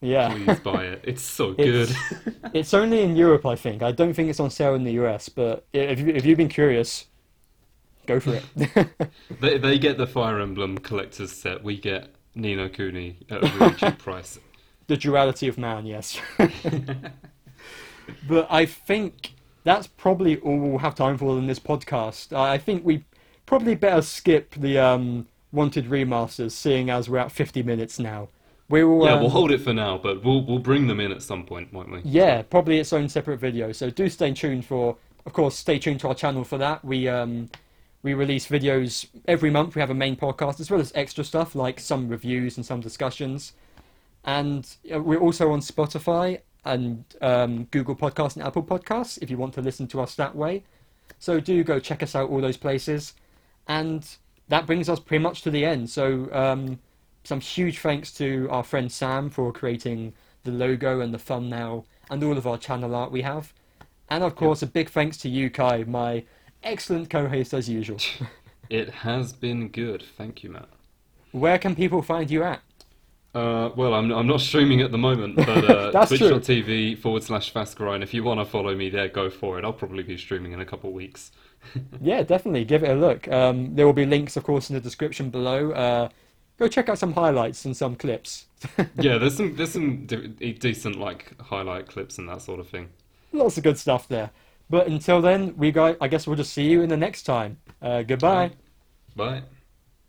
[0.00, 1.00] Yeah, Please buy it.
[1.04, 1.90] It's so good.
[1.90, 2.14] It's-
[2.52, 3.82] it's only in Europe, I think.
[3.82, 5.28] I don't think it's on sale in the US.
[5.30, 7.06] But if you, if you've been curious,
[8.06, 8.88] go for it.
[9.40, 11.64] they, they get the Fire Emblem collector's set.
[11.64, 14.38] We get Ni no Kuni at a really cheap price.
[14.88, 16.20] the duality of man, yes.
[18.28, 19.32] but I think
[19.62, 22.36] that's probably all we'll have time for in this podcast.
[22.36, 23.04] I I think we
[23.46, 28.28] probably better skip the um, wanted remasters, seeing as we're at 50 minutes now.
[28.74, 31.12] We will, Yeah, um, we'll hold it for now, but we'll we'll bring them in
[31.12, 32.00] at some point, won't we?
[32.02, 33.70] yeah, probably its own separate video.
[33.70, 34.96] So do stay tuned for,
[35.26, 36.84] of course, stay tuned to our channel for that.
[36.84, 37.50] We um,
[38.02, 39.76] we release videos every month.
[39.76, 42.80] We have a main podcast as well as extra stuff like some reviews and some
[42.80, 43.52] discussions.
[44.24, 49.38] And uh, we're also on Spotify and um, Google Podcasts and Apple Podcasts if you
[49.38, 50.64] want to listen to us that way.
[51.20, 53.14] So do go check us out all those places.
[53.68, 54.04] And
[54.48, 55.90] that brings us pretty much to the end.
[55.90, 56.80] So um,
[57.24, 60.12] some huge thanks to our friend Sam for creating
[60.44, 63.52] the logo and the thumbnail and all of our channel art we have.
[64.08, 66.24] And of course, a big thanks to you, Kai, my
[66.62, 67.98] excellent co-host as usual.
[68.70, 70.02] It has been good.
[70.16, 70.70] Thank you, Matt.
[71.32, 72.62] Where can people find you at?
[73.34, 78.02] Uh, well, I'm I'm not streaming at the moment, but uh, twitch.tv forward slash Fascarine.
[78.02, 79.64] If you want to follow me there, go for it.
[79.64, 81.32] I'll probably be streaming in a couple of weeks.
[82.00, 83.26] Yeah, definitely give it a look.
[83.28, 85.72] Um, there will be links, of course, in the description below.
[85.72, 86.08] Uh,
[86.58, 88.46] go check out some highlights and some clips.
[88.96, 92.88] yeah, there's some there's some de- decent like highlight clips and that sort of thing.
[93.32, 94.30] Lots of good stuff there.
[94.70, 97.58] But until then, we guys, I guess we'll just see you in the next time.
[97.82, 98.52] Uh, goodbye.
[99.14, 99.42] Bye.